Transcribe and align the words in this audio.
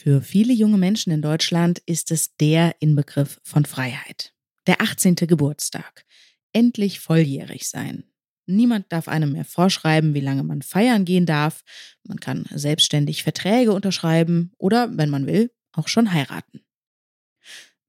Für 0.00 0.22
viele 0.22 0.52
junge 0.52 0.78
Menschen 0.78 1.12
in 1.12 1.22
Deutschland 1.22 1.80
ist 1.84 2.12
es 2.12 2.36
der 2.36 2.76
Inbegriff 2.78 3.40
von 3.42 3.64
Freiheit. 3.64 4.32
Der 4.68 4.80
18. 4.80 5.16
Geburtstag. 5.16 6.04
Endlich 6.52 7.00
volljährig 7.00 7.68
sein. 7.68 8.04
Niemand 8.46 8.92
darf 8.92 9.08
einem 9.08 9.32
mehr 9.32 9.44
vorschreiben, 9.44 10.14
wie 10.14 10.20
lange 10.20 10.44
man 10.44 10.62
feiern 10.62 11.04
gehen 11.04 11.26
darf. 11.26 11.64
Man 12.04 12.20
kann 12.20 12.44
selbstständig 12.54 13.24
Verträge 13.24 13.72
unterschreiben 13.72 14.52
oder, 14.56 14.96
wenn 14.96 15.10
man 15.10 15.26
will, 15.26 15.50
auch 15.72 15.88
schon 15.88 16.12
heiraten. 16.12 16.60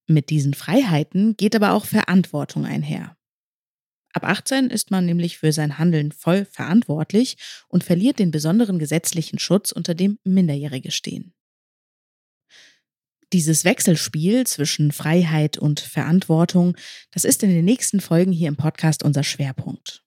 Mit 0.07 0.31
diesen 0.31 0.55
Freiheiten 0.55 1.37
geht 1.37 1.55
aber 1.55 1.73
auch 1.73 1.85
Verantwortung 1.85 2.65
einher. 2.65 3.17
Ab 4.13 4.23
18 4.23 4.71
ist 4.71 4.89
man 4.89 5.05
nämlich 5.05 5.37
für 5.37 5.51
sein 5.51 5.77
Handeln 5.77 6.11
voll 6.11 6.45
verantwortlich 6.45 7.37
und 7.67 7.83
verliert 7.83 8.17
den 8.17 8.31
besonderen 8.31 8.79
gesetzlichen 8.79 9.37
Schutz, 9.37 9.71
unter 9.71 9.93
dem 9.93 10.17
Minderjährige 10.23 10.89
stehen. 10.89 11.35
Dieses 13.31 13.63
Wechselspiel 13.63 14.47
zwischen 14.47 14.91
Freiheit 14.91 15.57
und 15.59 15.79
Verantwortung, 15.79 16.75
das 17.11 17.25
ist 17.25 17.43
in 17.43 17.49
den 17.49 17.65
nächsten 17.65 17.99
Folgen 17.99 18.31
hier 18.31 18.47
im 18.47 18.57
Podcast 18.57 19.03
unser 19.03 19.23
Schwerpunkt. 19.23 20.03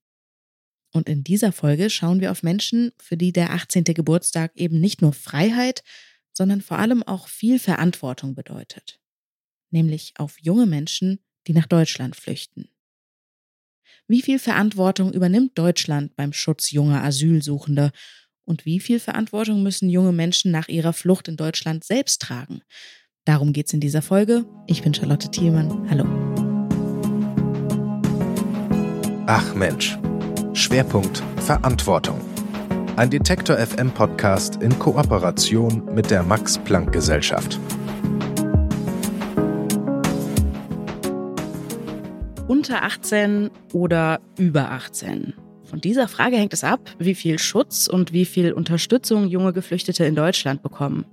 Und 0.93 1.09
in 1.09 1.23
dieser 1.23 1.53
Folge 1.53 1.89
schauen 1.89 2.21
wir 2.21 2.33
auf 2.33 2.43
Menschen, 2.43 2.93
für 2.99 3.17
die 3.17 3.33
der 3.33 3.53
18. 3.53 3.85
Geburtstag 3.85 4.53
eben 4.57 4.81
nicht 4.81 5.03
nur 5.03 5.13
Freiheit, 5.13 5.83
sondern 6.33 6.61
vor 6.61 6.79
allem 6.79 7.03
auch 7.03 7.29
viel 7.29 7.59
Verantwortung 7.59 8.35
bedeutet. 8.35 9.01
Nämlich 9.71 10.15
auf 10.17 10.37
junge 10.41 10.67
Menschen, 10.67 11.21
die 11.47 11.53
nach 11.53 11.67
Deutschland 11.67 12.17
flüchten. 12.17 12.69
Wie 14.09 14.23
viel 14.23 14.39
Verantwortung 14.39 15.13
übernimmt 15.13 15.57
Deutschland 15.57 16.17
beim 16.17 16.33
Schutz 16.33 16.73
junger 16.73 17.03
Asylsuchender? 17.05 17.93
Und 18.45 18.67
wie 18.67 18.81
viel 18.81 18.99
Verantwortung 18.99 19.63
müssen 19.63 19.89
junge 19.89 20.13
Menschen 20.13 20.51
nach 20.51 20.69
ihrer 20.69 20.93
Flucht 20.93 21.29
in 21.29 21.37
Deutschland 21.37 21.85
selbst 21.85 22.21
tragen? 22.21 22.63
Darum 23.25 23.53
geht 23.53 23.69
es 23.69 23.73
in 23.73 23.79
dieser 23.79 24.03
Folge. 24.03 24.45
Ich 24.67 24.83
bin 24.83 24.93
Charlotte 24.93 25.31
Thielmann. 25.31 25.89
Hallo. 25.89 26.05
Ach 29.29 29.55
Mensch. 29.55 29.97
Schwerpunkt 30.55 31.23
Verantwortung. 31.37 32.21
Ein 32.97 33.11
Detektor 33.11 33.59
FM 33.59 33.93
Podcast 33.93 34.61
in 34.61 34.77
Kooperation 34.77 35.85
mit 35.95 36.11
der 36.11 36.25
Max 36.25 36.59
Planck 36.59 36.91
Gesellschaft. 36.91 37.61
Unter 42.49 42.83
18 42.83 43.51
oder 43.73 44.21
über 44.37 44.73
18? 44.73 45.35
Von 45.63 45.81
dieser 45.81 46.09
Frage 46.09 46.39
hängt 46.39 46.55
es 46.55 46.65
ab, 46.65 46.91
wie 46.99 47.15
viel 47.15 47.39
Schutz 47.39 47.87
und 47.87 48.13
wie 48.13 48.25
viel 48.25 48.53
Unterstützung 48.53 49.29
junge 49.29 49.53
Geflüchtete 49.53 50.05
in 50.07 50.17
Deutschland 50.17 50.65
bekommen 50.65 51.07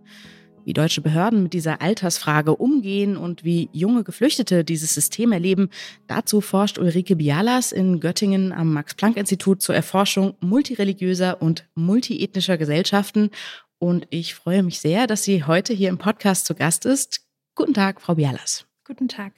wie 0.65 0.73
deutsche 0.73 1.01
Behörden 1.01 1.43
mit 1.43 1.53
dieser 1.53 1.81
Altersfrage 1.81 2.55
umgehen 2.55 3.17
und 3.17 3.43
wie 3.43 3.69
junge 3.71 4.03
Geflüchtete 4.03 4.63
dieses 4.63 4.93
System 4.93 5.31
erleben, 5.31 5.69
dazu 6.07 6.41
forscht 6.41 6.77
Ulrike 6.77 7.15
Bialas 7.15 7.71
in 7.71 7.99
Göttingen 7.99 8.51
am 8.51 8.73
Max-Planck-Institut 8.73 9.61
zur 9.61 9.75
Erforschung 9.75 10.35
multireligiöser 10.39 11.41
und 11.41 11.67
multiethnischer 11.75 12.57
Gesellschaften. 12.57 13.31
Und 13.77 14.07
ich 14.09 14.35
freue 14.35 14.63
mich 14.63 14.79
sehr, 14.79 15.07
dass 15.07 15.23
sie 15.23 15.43
heute 15.45 15.73
hier 15.73 15.89
im 15.89 15.97
Podcast 15.97 16.45
zu 16.45 16.55
Gast 16.55 16.85
ist. 16.85 17.21
Guten 17.55 17.73
Tag, 17.73 18.01
Frau 18.01 18.15
Bialas. 18.15 18.65
Guten 18.85 19.07
Tag. 19.07 19.33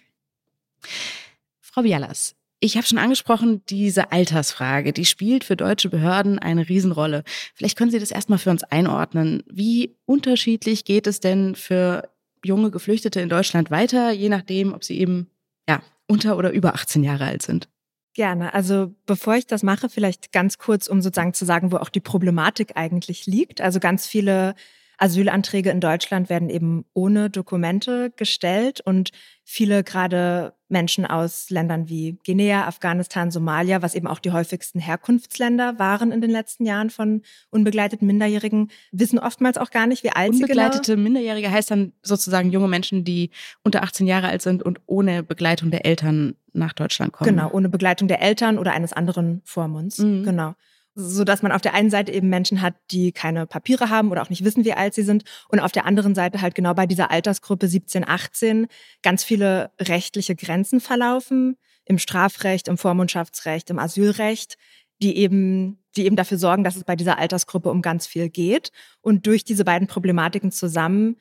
Frau 1.59 1.83
Bialas, 1.83 2.35
ich 2.63 2.77
habe 2.77 2.85
schon 2.85 2.99
angesprochen, 2.99 3.63
diese 3.65 4.11
Altersfrage, 4.11 4.93
die 4.93 5.05
spielt 5.05 5.43
für 5.43 5.57
deutsche 5.57 5.89
Behörden 5.89 6.37
eine 6.37 6.69
Riesenrolle. 6.69 7.23
Vielleicht 7.55 7.75
können 7.75 7.89
Sie 7.89 7.99
das 7.99 8.11
erstmal 8.11 8.37
für 8.37 8.51
uns 8.51 8.63
einordnen. 8.63 9.43
Wie 9.51 9.97
unterschiedlich 10.05 10.85
geht 10.85 11.07
es 11.07 11.19
denn 11.19 11.55
für 11.55 12.09
junge 12.45 12.69
Geflüchtete 12.69 13.19
in 13.19 13.29
Deutschland 13.29 13.71
weiter, 13.71 14.11
je 14.11 14.29
nachdem, 14.29 14.73
ob 14.73 14.83
sie 14.83 14.99
eben 14.99 15.27
ja, 15.67 15.81
unter 16.07 16.37
oder 16.37 16.51
über 16.51 16.75
18 16.75 17.03
Jahre 17.03 17.25
alt 17.25 17.41
sind? 17.41 17.67
Gerne. 18.13 18.53
Also 18.53 18.93
bevor 19.07 19.35
ich 19.35 19.47
das 19.47 19.63
mache, 19.63 19.89
vielleicht 19.89 20.31
ganz 20.31 20.59
kurz, 20.59 20.87
um 20.87 21.01
sozusagen 21.01 21.33
zu 21.33 21.45
sagen, 21.45 21.71
wo 21.71 21.77
auch 21.77 21.89
die 21.89 21.99
Problematik 21.99 22.73
eigentlich 22.75 23.25
liegt. 23.25 23.61
Also 23.61 23.79
ganz 23.79 24.05
viele 24.05 24.53
Asylanträge 24.97 25.71
in 25.71 25.79
Deutschland 25.79 26.29
werden 26.29 26.49
eben 26.49 26.85
ohne 26.93 27.31
Dokumente 27.31 28.11
gestellt 28.15 28.81
und 28.81 29.09
viele 29.43 29.83
gerade 29.83 30.53
Menschen 30.71 31.05
aus 31.05 31.49
Ländern 31.49 31.89
wie 31.89 32.17
Guinea, 32.25 32.65
Afghanistan, 32.65 33.31
Somalia, 33.31 33.81
was 33.81 33.95
eben 33.95 34.07
auch 34.07 34.19
die 34.19 34.31
häufigsten 34.31 34.79
Herkunftsländer 34.79 35.77
waren 35.77 36.11
in 36.11 36.21
den 36.21 36.31
letzten 36.31 36.65
Jahren 36.65 36.89
von 36.89 37.21
unbegleiteten 37.49 38.07
Minderjährigen, 38.07 38.71
wissen 38.91 39.19
oftmals 39.19 39.57
auch 39.57 39.69
gar 39.69 39.87
nicht, 39.87 40.03
wie 40.03 40.11
alt 40.11 40.33
sie 40.33 40.41
genau. 40.41 40.63
Unbegleitete 40.63 40.97
Minderjährige 40.97 41.51
heißt 41.51 41.71
dann 41.71 41.93
sozusagen 42.01 42.51
junge 42.51 42.67
Menschen, 42.67 43.03
die 43.03 43.29
unter 43.63 43.83
18 43.83 44.07
Jahre 44.07 44.27
alt 44.27 44.41
sind 44.41 44.63
und 44.63 44.79
ohne 44.85 45.23
Begleitung 45.23 45.71
der 45.71 45.85
Eltern 45.85 46.35
nach 46.53 46.73
Deutschland 46.73 47.13
kommen. 47.13 47.29
Genau, 47.29 47.51
ohne 47.51 47.69
Begleitung 47.69 48.07
der 48.07 48.21
Eltern 48.21 48.57
oder 48.57 48.73
eines 48.73 48.93
anderen 48.93 49.41
Vormunds. 49.45 49.99
Mhm. 49.99 50.23
Genau 50.23 50.55
so 50.95 51.23
dass 51.23 51.41
man 51.41 51.51
auf 51.51 51.61
der 51.61 51.73
einen 51.73 51.89
Seite 51.89 52.11
eben 52.11 52.29
Menschen 52.29 52.61
hat, 52.61 52.75
die 52.91 53.11
keine 53.11 53.45
Papiere 53.47 53.89
haben 53.89 54.11
oder 54.11 54.21
auch 54.21 54.29
nicht 54.29 54.43
wissen, 54.43 54.65
wie 54.65 54.73
alt 54.73 54.93
sie 54.93 55.03
sind 55.03 55.23
und 55.49 55.59
auf 55.59 55.71
der 55.71 55.85
anderen 55.85 56.15
Seite 56.15 56.41
halt 56.41 56.55
genau 56.55 56.73
bei 56.73 56.85
dieser 56.85 57.11
Altersgruppe 57.11 57.67
17, 57.67 58.07
18 58.07 58.67
ganz 59.01 59.23
viele 59.23 59.71
rechtliche 59.79 60.35
Grenzen 60.35 60.81
verlaufen 60.81 61.57
im 61.85 61.97
Strafrecht, 61.97 62.67
im 62.67 62.77
Vormundschaftsrecht, 62.77 63.69
im 63.69 63.79
Asylrecht, 63.79 64.57
die 65.01 65.17
eben 65.17 65.77
die 65.95 66.05
eben 66.05 66.15
dafür 66.15 66.37
sorgen, 66.37 66.63
dass 66.63 66.75
es 66.75 66.83
bei 66.83 66.95
dieser 66.95 67.17
Altersgruppe 67.17 67.69
um 67.69 67.81
ganz 67.81 68.07
viel 68.07 68.29
geht. 68.29 68.71
Und 69.01 69.27
durch 69.27 69.43
diese 69.43 69.65
beiden 69.65 69.87
Problematiken 69.87 70.51
zusammen 70.51 71.17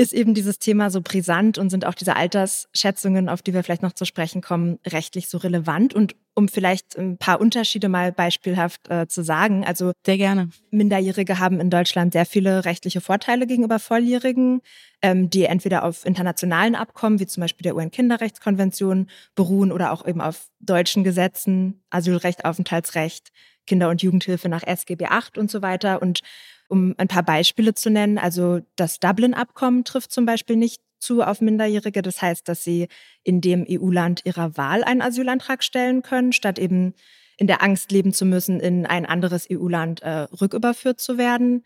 ist 0.00 0.14
eben 0.14 0.32
dieses 0.32 0.58
Thema 0.58 0.88
so 0.88 1.02
brisant 1.02 1.58
und 1.58 1.68
sind 1.68 1.84
auch 1.84 1.92
diese 1.92 2.16
Altersschätzungen, 2.16 3.28
auf 3.28 3.42
die 3.42 3.52
wir 3.52 3.62
vielleicht 3.62 3.82
noch 3.82 3.92
zu 3.92 4.06
sprechen 4.06 4.40
kommen, 4.40 4.78
rechtlich 4.86 5.28
so 5.28 5.36
relevant. 5.36 5.92
Und 5.92 6.16
um 6.32 6.48
vielleicht 6.48 6.96
ein 6.96 7.18
paar 7.18 7.38
Unterschiede 7.38 7.90
mal 7.90 8.10
beispielhaft 8.10 8.88
äh, 8.88 9.08
zu 9.08 9.22
sagen, 9.22 9.62
also 9.62 9.92
sehr 10.06 10.16
gerne. 10.16 10.48
Minderjährige 10.70 11.38
haben 11.38 11.60
in 11.60 11.68
Deutschland 11.68 12.14
sehr 12.14 12.24
viele 12.24 12.64
rechtliche 12.64 13.02
Vorteile 13.02 13.46
gegenüber 13.46 13.78
Volljährigen, 13.78 14.62
ähm, 15.02 15.28
die 15.28 15.44
entweder 15.44 15.84
auf 15.84 16.06
internationalen 16.06 16.76
Abkommen, 16.76 17.20
wie 17.20 17.26
zum 17.26 17.42
Beispiel 17.42 17.64
der 17.64 17.76
UN-Kinderrechtskonvention, 17.76 19.06
beruhen 19.34 19.70
oder 19.70 19.92
auch 19.92 20.06
eben 20.06 20.22
auf 20.22 20.48
deutschen 20.60 21.04
Gesetzen, 21.04 21.82
Asylrecht, 21.90 22.46
Aufenthaltsrecht, 22.46 23.32
Kinder- 23.66 23.90
und 23.90 24.00
Jugendhilfe 24.00 24.48
nach 24.48 24.62
SGB 24.62 25.04
VIII 25.10 25.38
und 25.38 25.50
so 25.50 25.60
weiter. 25.60 26.00
Und 26.00 26.20
um 26.70 26.94
ein 26.98 27.08
paar 27.08 27.22
Beispiele 27.22 27.74
zu 27.74 27.90
nennen, 27.90 28.18
also 28.18 28.60
das 28.76 29.00
Dublin-Abkommen 29.00 29.84
trifft 29.84 30.12
zum 30.12 30.24
Beispiel 30.24 30.56
nicht 30.56 30.80
zu 31.00 31.22
auf 31.22 31.40
Minderjährige. 31.40 32.02
Das 32.02 32.22
heißt, 32.22 32.48
dass 32.48 32.62
sie 32.62 32.88
in 33.24 33.40
dem 33.40 33.66
EU-Land 33.68 34.22
ihrer 34.24 34.56
Wahl 34.56 34.84
einen 34.84 35.02
Asylantrag 35.02 35.64
stellen 35.64 36.02
können, 36.02 36.32
statt 36.32 36.58
eben 36.58 36.94
in 37.36 37.46
der 37.46 37.62
Angst 37.62 37.90
leben 37.90 38.12
zu 38.12 38.26
müssen, 38.26 38.60
in 38.60 38.86
ein 38.86 39.06
anderes 39.06 39.48
EU-Land 39.50 40.02
äh, 40.02 40.28
rücküberführt 40.40 41.00
zu 41.00 41.16
werden. 41.16 41.64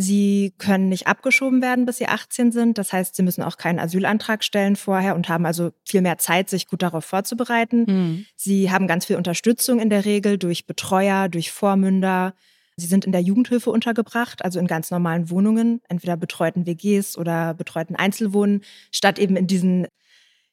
Sie 0.00 0.54
können 0.58 0.88
nicht 0.88 1.08
abgeschoben 1.08 1.60
werden, 1.60 1.84
bis 1.84 1.98
sie 1.98 2.06
18 2.06 2.52
sind. 2.52 2.78
Das 2.78 2.92
heißt, 2.92 3.16
sie 3.16 3.24
müssen 3.24 3.42
auch 3.42 3.56
keinen 3.56 3.80
Asylantrag 3.80 4.44
stellen 4.44 4.76
vorher 4.76 5.16
und 5.16 5.28
haben 5.28 5.44
also 5.44 5.72
viel 5.84 6.02
mehr 6.02 6.18
Zeit, 6.18 6.48
sich 6.48 6.68
gut 6.68 6.82
darauf 6.82 7.04
vorzubereiten. 7.04 7.84
Mhm. 7.88 8.26
Sie 8.36 8.70
haben 8.70 8.86
ganz 8.86 9.06
viel 9.06 9.16
Unterstützung 9.16 9.80
in 9.80 9.90
der 9.90 10.04
Regel 10.04 10.38
durch 10.38 10.66
Betreuer, 10.66 11.28
durch 11.28 11.50
Vormünder, 11.50 12.34
Sie 12.78 12.86
sind 12.86 13.04
in 13.04 13.12
der 13.12 13.20
Jugendhilfe 13.20 13.70
untergebracht, 13.70 14.44
also 14.44 14.60
in 14.60 14.68
ganz 14.68 14.92
normalen 14.92 15.30
Wohnungen, 15.30 15.80
entweder 15.88 16.16
betreuten 16.16 16.64
WGs 16.64 17.18
oder 17.18 17.54
betreuten 17.54 17.96
Einzelwohnen, 17.96 18.62
statt 18.92 19.18
eben 19.18 19.36
in 19.36 19.48
diesen 19.48 19.88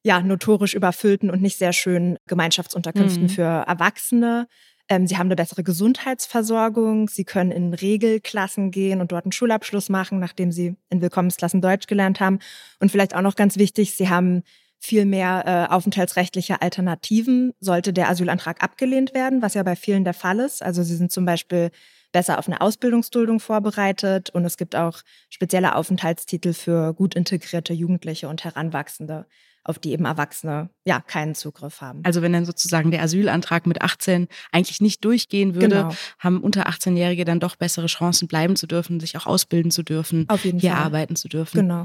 ja, 0.04 0.20
notorisch 0.22 0.74
überfüllten 0.74 1.30
und 1.30 1.42
nicht 1.42 1.58
sehr 1.58 1.74
schönen 1.74 2.18
Gemeinschaftsunterkünften 2.28 3.24
mhm. 3.24 3.30
für 3.30 3.44
Erwachsene. 3.44 4.48
Ähm, 4.90 5.08
sie 5.08 5.18
haben 5.18 5.28
eine 5.28 5.36
bessere 5.36 5.64
Gesundheitsversorgung. 5.64 7.10
Sie 7.10 7.26
können 7.26 7.52
in 7.52 7.74
Regelklassen 7.74 8.72
gehen 8.72 9.02
und 9.02 9.12
dort 9.12 9.26
einen 9.26 9.32
Schulabschluss 9.32 9.90
machen, 9.90 10.20
nachdem 10.20 10.52
sie 10.52 10.76
in 10.90 11.02
Willkommensklassen 11.02 11.62
Deutsch 11.62 11.88
gelernt 11.88 12.20
haben. 12.20 12.40
Und 12.80 12.92
vielleicht 12.92 13.16
auch 13.16 13.22
noch 13.22 13.36
ganz 13.36 13.58
wichtig, 13.58 13.94
sie 13.94 14.10
haben 14.10 14.44
viel 14.80 15.06
mehr 15.06 15.44
äh, 15.70 15.74
aufenthaltsrechtliche 15.74 16.62
Alternativen, 16.62 17.54
sollte 17.60 17.92
der 17.92 18.10
Asylantrag 18.10 18.64
abgelehnt 18.64 19.14
werden, 19.14 19.42
was 19.42 19.56
ja 19.56 19.64
bei 19.64 19.76
vielen 19.76 20.04
der 20.04 20.14
Fall 20.14 20.40
ist. 20.40 20.62
Also 20.62 20.84
sie 20.84 20.96
sind 20.96 21.12
zum 21.12 21.26
Beispiel 21.26 21.72
besser 22.16 22.40
auf 22.40 22.48
eine 22.48 22.62
Ausbildungsduldung 22.62 23.42
vorbereitet 23.42 24.30
und 24.30 24.46
es 24.46 24.56
gibt 24.56 24.74
auch 24.74 25.02
spezielle 25.30 25.76
Aufenthaltstitel 25.76 26.54
für 26.54 26.94
gut 26.94 27.14
integrierte 27.14 27.74
Jugendliche 27.74 28.30
und 28.30 28.46
Heranwachsende, 28.46 29.26
auf 29.66 29.80
die 29.80 29.92
eben 29.92 30.06
Erwachsene 30.06 30.70
ja 30.86 31.02
keinen 31.02 31.36
Zugriff 31.36 31.82
haben. 31.82 32.00
Also 32.06 32.22
wenn 32.22 32.32
dann 32.32 32.46
sozusagen 32.46 32.90
der 32.90 33.02
Asylantrag 33.02 33.68
mit 33.68 33.82
18 33.82 34.30
eigentlich 34.54 34.80
nicht 34.80 35.04
durchgehen 35.04 35.56
würde, 35.56 35.68
genau. 35.68 35.96
haben 36.20 36.40
unter 36.40 36.70
18-Jährige 36.70 37.26
dann 37.26 37.42
doch 37.42 37.58
bessere 37.58 37.88
Chancen 37.88 38.30
bleiben 38.30 38.56
zu 38.56 38.66
dürfen, 38.66 39.02
sich 39.02 39.18
auch 39.18 39.26
ausbilden 39.26 39.70
zu 39.70 39.84
dürfen, 39.84 40.26
hier 40.42 40.72
Fall. 40.72 40.72
arbeiten 40.72 41.18
zu 41.18 41.28
dürfen. 41.28 41.58
Genau. 41.58 41.84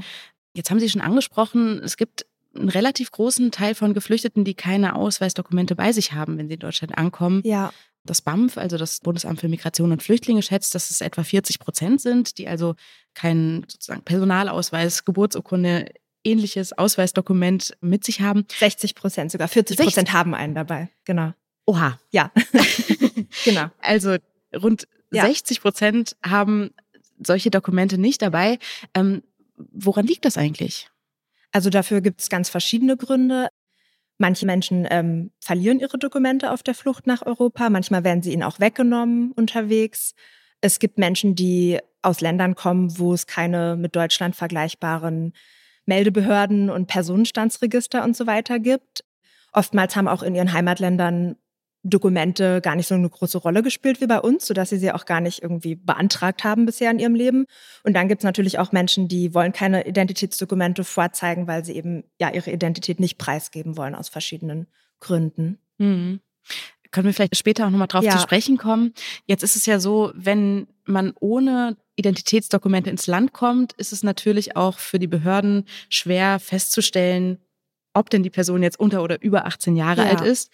Jetzt 0.53 0.71
haben 0.71 0.79
Sie 0.79 0.89
schon 0.89 1.01
angesprochen, 1.01 1.81
es 1.83 1.97
gibt 1.97 2.25
einen 2.55 2.69
relativ 2.69 3.11
großen 3.11 3.51
Teil 3.51 3.75
von 3.75 3.93
Geflüchteten, 3.93 4.45
die 4.45 4.53
keine 4.53 4.95
Ausweisdokumente 4.95 5.75
bei 5.75 5.91
sich 5.91 6.13
haben, 6.13 6.37
wenn 6.37 6.47
sie 6.47 6.53
in 6.53 6.59
Deutschland 6.59 6.97
ankommen. 6.97 7.41
Ja. 7.43 7.73
Das 8.03 8.21
BAMF, 8.21 8.57
also 8.57 8.77
das 8.77 8.99
Bundesamt 8.99 9.39
für 9.39 9.47
Migration 9.47 9.91
und 9.91 10.01
Flüchtlinge, 10.01 10.41
schätzt, 10.41 10.73
dass 10.73 10.89
es 10.89 11.01
etwa 11.01 11.23
40 11.23 11.59
Prozent 11.59 12.01
sind, 12.01 12.37
die 12.37 12.47
also 12.47 12.75
keinen 13.13 13.63
sozusagen 13.69 14.01
Personalausweis, 14.01 15.05
Geburtsurkunde, 15.05 15.91
ähnliches 16.23 16.73
Ausweisdokument 16.73 17.77
mit 17.81 18.03
sich 18.03 18.21
haben. 18.21 18.45
60 18.59 18.95
Prozent, 18.95 19.31
sogar 19.31 19.47
40 19.47 19.77
Prozent 19.77 20.13
haben 20.13 20.33
einen 20.33 20.55
dabei. 20.55 20.89
Genau. 21.05 21.33
Oha. 21.65 21.99
Ja. 22.11 22.31
genau. 23.45 23.67
Also 23.79 24.17
rund 24.55 24.87
ja. 25.11 25.25
60 25.25 25.61
Prozent 25.61 26.15
haben 26.23 26.71
solche 27.25 27.51
Dokumente 27.51 27.97
nicht 27.97 28.21
dabei. 28.21 28.59
Ähm, 28.93 29.23
woran 29.55 30.07
liegt 30.07 30.25
das 30.25 30.37
eigentlich? 30.37 30.89
Also 31.51 31.69
dafür 31.69 32.01
gibt 32.01 32.21
es 32.21 32.29
ganz 32.29 32.49
verschiedene 32.49 32.97
Gründe. 32.97 33.49
Manche 34.21 34.45
Menschen 34.45 34.87
ähm, 34.91 35.31
verlieren 35.39 35.79
ihre 35.79 35.97
Dokumente 35.97 36.51
auf 36.51 36.61
der 36.61 36.75
Flucht 36.75 37.07
nach 37.07 37.25
Europa, 37.25 37.71
manchmal 37.71 38.03
werden 38.03 38.21
sie 38.21 38.31
ihnen 38.31 38.43
auch 38.43 38.59
weggenommen 38.59 39.31
unterwegs. 39.31 40.13
Es 40.61 40.77
gibt 40.77 40.99
Menschen, 40.99 41.33
die 41.33 41.79
aus 42.03 42.21
Ländern 42.21 42.53
kommen, 42.53 42.99
wo 42.99 43.15
es 43.15 43.25
keine 43.25 43.75
mit 43.75 43.95
Deutschland 43.95 44.35
vergleichbaren 44.35 45.33
Meldebehörden 45.87 46.69
und 46.69 46.85
Personenstandsregister 46.85 48.03
und 48.03 48.15
so 48.15 48.27
weiter 48.27 48.59
gibt. 48.59 49.03
Oftmals 49.53 49.95
haben 49.95 50.07
auch 50.07 50.21
in 50.21 50.35
ihren 50.35 50.53
Heimatländern 50.53 51.37
Dokumente 51.83 52.61
gar 52.61 52.75
nicht 52.75 52.87
so 52.87 52.95
eine 52.95 53.09
große 53.09 53.39
Rolle 53.39 53.63
gespielt 53.63 54.01
wie 54.01 54.07
bei 54.07 54.19
uns, 54.19 54.45
sodass 54.45 54.69
sie 54.69 54.77
sie 54.77 54.91
auch 54.91 55.05
gar 55.05 55.19
nicht 55.19 55.41
irgendwie 55.41 55.75
beantragt 55.75 56.43
haben 56.43 56.65
bisher 56.65 56.91
in 56.91 56.99
ihrem 56.99 57.15
Leben. 57.15 57.45
Und 57.83 57.93
dann 57.93 58.07
gibt 58.07 58.21
es 58.21 58.23
natürlich 58.23 58.59
auch 58.59 58.71
Menschen, 58.71 59.07
die 59.07 59.33
wollen 59.33 59.51
keine 59.51 59.87
Identitätsdokumente 59.87 60.83
vorzeigen, 60.83 61.47
weil 61.47 61.65
sie 61.65 61.75
eben 61.75 62.03
ja 62.19 62.29
ihre 62.31 62.51
Identität 62.51 62.99
nicht 62.99 63.17
preisgeben 63.17 63.77
wollen 63.77 63.95
aus 63.95 64.09
verschiedenen 64.09 64.67
Gründen. 64.99 65.57
Mhm. 65.79 66.19
Können 66.91 67.07
wir 67.07 67.13
vielleicht 67.13 67.37
später 67.37 67.65
auch 67.65 67.69
nochmal 67.69 67.87
drauf 67.87 68.03
ja. 68.03 68.11
zu 68.11 68.19
sprechen 68.19 68.57
kommen. 68.57 68.93
Jetzt 69.25 69.43
ist 69.43 69.55
es 69.55 69.65
ja 69.65 69.79
so, 69.79 70.11
wenn 70.13 70.67
man 70.85 71.13
ohne 71.19 71.77
Identitätsdokumente 71.95 72.89
ins 72.89 73.07
Land 73.07 73.33
kommt, 73.33 73.73
ist 73.73 73.93
es 73.93 74.03
natürlich 74.03 74.55
auch 74.55 74.77
für 74.77 74.99
die 74.99 75.07
Behörden 75.07 75.65
schwer 75.89 76.39
festzustellen, 76.39 77.39
ob 77.93 78.09
denn 78.09 78.23
die 78.23 78.29
Person 78.29 78.63
jetzt 78.63 78.79
unter 78.79 79.03
oder 79.03 79.21
über 79.21 79.45
18 79.45 79.75
Jahre 79.75 80.03
ja. 80.03 80.09
alt 80.09 80.21
ist. 80.21 80.51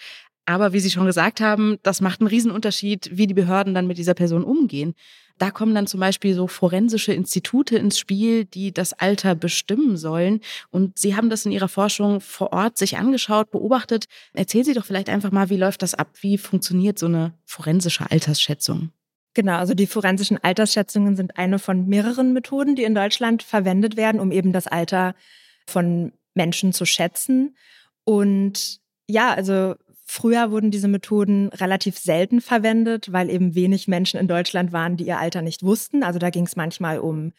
Aber 0.47 0.71
wie 0.71 0.79
Sie 0.79 0.89
schon 0.89 1.05
gesagt 1.05 1.41
haben, 1.41 1.77
das 1.83 1.99
macht 1.99 2.21
einen 2.21 2.29
Riesenunterschied, 2.29 3.09
wie 3.11 3.27
die 3.27 3.33
Behörden 3.33 3.73
dann 3.73 3.85
mit 3.85 3.97
dieser 3.97 4.13
Person 4.13 4.45
umgehen. 4.45 4.95
Da 5.37 5.51
kommen 5.51 5.75
dann 5.75 5.87
zum 5.87 5.99
Beispiel 5.99 6.33
so 6.33 6.47
forensische 6.47 7.11
Institute 7.11 7.77
ins 7.77 7.99
Spiel, 7.99 8.45
die 8.45 8.73
das 8.73 8.93
Alter 8.93 9.35
bestimmen 9.35 9.97
sollen. 9.97 10.39
Und 10.71 10.97
Sie 10.97 11.17
haben 11.17 11.29
das 11.29 11.45
in 11.45 11.51
Ihrer 11.51 11.67
Forschung 11.67 12.21
vor 12.21 12.53
Ort 12.53 12.77
sich 12.77 12.97
angeschaut, 12.97 13.51
beobachtet. 13.51 14.05
Erzählen 14.33 14.63
Sie 14.63 14.73
doch 14.73 14.85
vielleicht 14.85 15.09
einfach 15.09 15.31
mal, 15.31 15.49
wie 15.49 15.57
läuft 15.57 15.81
das 15.81 15.93
ab? 15.93 16.11
Wie 16.21 16.37
funktioniert 16.37 16.97
so 16.97 17.07
eine 17.07 17.33
forensische 17.43 18.09
Altersschätzung? 18.09 18.91
Genau, 19.33 19.57
also 19.57 19.73
die 19.73 19.85
forensischen 19.85 20.41
Altersschätzungen 20.41 21.17
sind 21.17 21.37
eine 21.37 21.59
von 21.59 21.87
mehreren 21.87 22.31
Methoden, 22.31 22.77
die 22.77 22.83
in 22.83 22.95
Deutschland 22.95 23.43
verwendet 23.43 23.97
werden, 23.97 24.21
um 24.21 24.31
eben 24.31 24.53
das 24.53 24.65
Alter 24.65 25.13
von 25.67 26.13
Menschen 26.35 26.71
zu 26.71 26.85
schätzen. 26.85 27.57
Und 28.05 28.79
ja, 29.07 29.33
also 29.33 29.75
Früher 30.09 30.51
wurden 30.51 30.71
diese 30.71 30.87
Methoden 30.87 31.49
relativ 31.49 31.99
selten 31.99 32.39
verwendet, 32.39 33.11
weil 33.11 33.29
eben 33.29 33.55
wenig 33.55 33.89
Menschen 33.89 34.17
in 34.17 34.29
Deutschland 34.29 34.71
waren, 34.71 34.95
die 34.95 35.05
ihr 35.05 35.19
Alter 35.19 35.41
nicht 35.41 35.63
wussten. 35.63 36.01
Also 36.01 36.17
da 36.17 36.29
ging 36.29 36.45
es 36.45 36.55
manchmal 36.55 36.99
um 36.99 37.33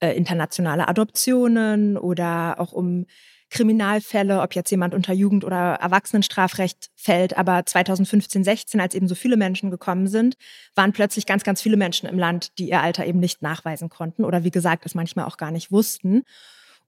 äh, 0.00 0.16
internationale 0.16 0.88
Adoptionen 0.88 1.96
oder 1.96 2.56
auch 2.58 2.72
um 2.72 3.06
Kriminalfälle, 3.50 4.42
ob 4.42 4.56
jetzt 4.56 4.70
jemand 4.70 4.94
unter 4.94 5.12
Jugend- 5.12 5.44
oder 5.44 5.74
Erwachsenenstrafrecht 5.74 6.90
fällt. 6.96 7.38
Aber 7.38 7.64
2015, 7.64 8.42
16, 8.42 8.80
als 8.80 8.96
eben 8.96 9.06
so 9.06 9.14
viele 9.14 9.36
Menschen 9.36 9.70
gekommen 9.70 10.08
sind, 10.08 10.36
waren 10.74 10.92
plötzlich 10.92 11.24
ganz, 11.24 11.44
ganz 11.44 11.62
viele 11.62 11.76
Menschen 11.76 12.08
im 12.08 12.18
Land, 12.18 12.58
die 12.58 12.68
ihr 12.68 12.82
Alter 12.82 13.06
eben 13.06 13.20
nicht 13.20 13.42
nachweisen 13.42 13.88
konnten 13.90 14.24
oder 14.24 14.42
wie 14.42 14.50
gesagt, 14.50 14.84
es 14.86 14.96
manchmal 14.96 15.24
auch 15.24 15.36
gar 15.36 15.52
nicht 15.52 15.70
wussten. 15.70 16.24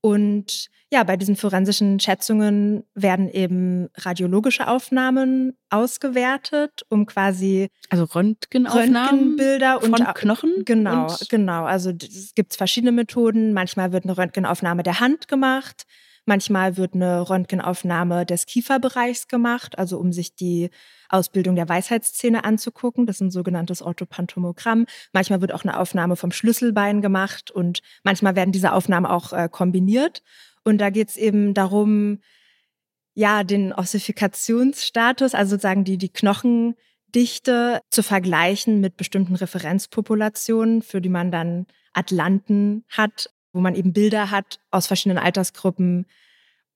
Und 0.03 0.69
ja, 0.91 1.05
bei 1.05 1.17
diesen 1.17 1.37
forensischen 1.37 2.01
Schätzungen 2.01 2.85
werden 2.95 3.29
eben 3.29 3.89
radiologische 3.97 4.67
Aufnahmen 4.67 5.57
ausgewertet, 5.69 6.85
um 6.89 7.07
quasi 7.07 7.69
also 7.91 8.05
Röntgenaufnahmen 8.05 8.97
Röntgenbilder 8.97 9.81
von 9.81 9.95
und 9.95 10.15
Knochen. 10.15 10.65
Genau, 10.65 11.15
genau. 11.29 11.65
Also 11.65 11.91
es 11.91 12.35
gibt 12.35 12.55
verschiedene 12.55 12.93
Methoden. 12.93 13.53
Manchmal 13.53 13.93
wird 13.93 14.05
eine 14.05 14.17
Röntgenaufnahme 14.17 14.83
der 14.83 15.01
Hand 15.01 15.29
gemacht. 15.29 15.85
Manchmal 16.31 16.77
wird 16.77 16.95
eine 16.95 17.29
Röntgenaufnahme 17.29 18.25
des 18.25 18.47
Kieferbereichs 18.47 19.27
gemacht, 19.27 19.77
also 19.81 19.99
um 19.99 20.13
sich 20.13 20.37
die 20.37 20.71
Ausbildung 21.09 21.57
der 21.57 21.69
Weisheitszähne 21.69 22.45
anzugucken. 22.45 23.05
Das 23.05 23.17
ist 23.17 23.21
ein 23.23 23.31
sogenanntes 23.33 23.83
Orthopantomogramm. 23.83 24.87
Manchmal 25.13 25.41
wird 25.41 25.53
auch 25.53 25.65
eine 25.65 25.77
Aufnahme 25.77 26.15
vom 26.15 26.31
Schlüsselbein 26.31 27.03
gemacht 27.03 27.51
und 27.51 27.81
manchmal 28.05 28.37
werden 28.37 28.53
diese 28.53 28.75
Aufnahmen 28.75 29.07
auch 29.07 29.33
äh, 29.33 29.49
kombiniert. 29.51 30.23
Und 30.63 30.79
da 30.79 30.91
geht 30.91 31.09
es 31.09 31.17
eben 31.17 31.53
darum, 31.53 32.21
ja, 33.15 33.43
den 33.43 33.73
Ossifikationsstatus, 33.73 35.35
also 35.35 35.51
sozusagen 35.51 35.83
die, 35.83 35.99
die 35.99 36.13
Knochendichte 36.13 37.81
zu 37.91 38.05
vergleichen 38.05 38.79
mit 38.81 38.97
bestimmten 38.97 39.35
Referenzpopulationen, 39.35 40.83
für 40.83 41.01
die 41.01 41.09
man 41.09 41.33
dann 41.33 41.67
Atlanten 41.93 42.85
hat, 42.89 43.31
wo 43.53 43.61
man 43.61 43.75
eben 43.75 43.93
Bilder 43.93 44.31
hat 44.31 44.61
aus 44.71 44.87
verschiedenen 44.87 45.19
Altersgruppen. 45.23 46.07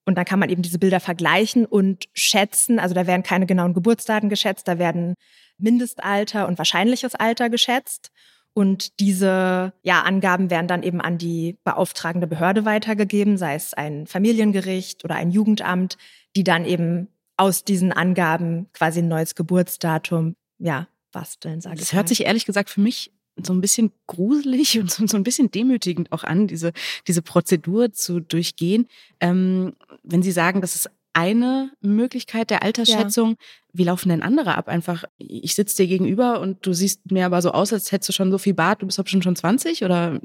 Und 0.05 0.15
dann 0.15 0.25
kann 0.25 0.39
man 0.39 0.49
eben 0.49 0.61
diese 0.61 0.79
Bilder 0.79 0.99
vergleichen 0.99 1.65
und 1.65 2.05
schätzen. 2.13 2.79
Also 2.79 2.93
da 2.93 3.07
werden 3.07 3.23
keine 3.23 3.45
genauen 3.45 3.73
Geburtsdaten 3.73 4.29
geschätzt, 4.29 4.67
da 4.67 4.77
werden 4.77 5.15
Mindestalter 5.57 6.47
und 6.47 6.57
wahrscheinliches 6.57 7.15
Alter 7.15 7.49
geschätzt. 7.49 8.11
Und 8.53 8.99
diese 9.01 9.73
ja, 9.83 10.01
Angaben 10.03 10.49
werden 10.49 10.67
dann 10.67 10.83
eben 10.83 11.01
an 11.01 11.17
die 11.17 11.57
beauftragende 11.65 12.27
Behörde 12.27 12.63
weitergegeben, 12.63 13.37
sei 13.37 13.55
es 13.55 13.73
ein 13.73 14.07
Familiengericht 14.07 15.03
oder 15.03 15.15
ein 15.15 15.29
Jugendamt, 15.29 15.97
die 16.37 16.45
dann 16.45 16.63
eben 16.63 17.09
aus 17.35 17.65
diesen 17.65 17.91
Angaben 17.91 18.69
quasi 18.71 18.99
ein 18.99 19.09
neues 19.09 19.35
Geburtsdatum 19.35 20.35
ja, 20.57 20.87
basteln, 21.11 21.59
sage 21.59 21.75
ich. 21.75 21.81
Das 21.81 21.93
hört 21.93 22.07
sich 22.07 22.25
ehrlich 22.25 22.45
gesagt 22.45 22.69
für 22.69 22.79
mich 22.79 23.11
so 23.43 23.53
ein 23.53 23.61
bisschen 23.61 23.91
gruselig 24.07 24.79
und 24.79 24.91
so, 24.91 25.05
so 25.07 25.17
ein 25.17 25.23
bisschen 25.23 25.51
demütigend 25.51 26.11
auch 26.11 26.23
an, 26.23 26.47
diese, 26.47 26.71
diese 27.07 27.21
Prozedur 27.21 27.91
zu 27.91 28.19
durchgehen. 28.19 28.87
Ähm, 29.19 29.73
wenn 30.03 30.23
Sie 30.23 30.31
sagen, 30.31 30.61
das 30.61 30.75
ist 30.75 30.89
eine 31.13 31.71
Möglichkeit 31.81 32.49
der 32.49 32.61
Altersschätzung. 32.61 33.31
Ja. 33.31 33.35
Wie 33.71 33.83
laufen 33.85 34.09
denn 34.09 34.21
andere 34.21 34.57
ab? 34.57 34.67
Einfach, 34.67 35.05
ich 35.17 35.55
sitze 35.55 35.77
dir 35.77 35.87
gegenüber 35.87 36.41
und 36.41 36.65
du 36.65 36.73
siehst 36.73 37.09
mir 37.09 37.25
aber 37.25 37.41
so 37.41 37.51
aus, 37.51 37.71
als 37.71 37.91
hättest 37.91 38.09
du 38.09 38.13
schon 38.13 38.31
so 38.31 38.37
viel 38.37 38.53
Bart, 38.53 38.81
du 38.81 38.85
bist 38.85 38.99
aber 38.99 39.07
schon 39.07 39.21
schon 39.21 39.35
20 39.35 39.85
oder 39.85 40.19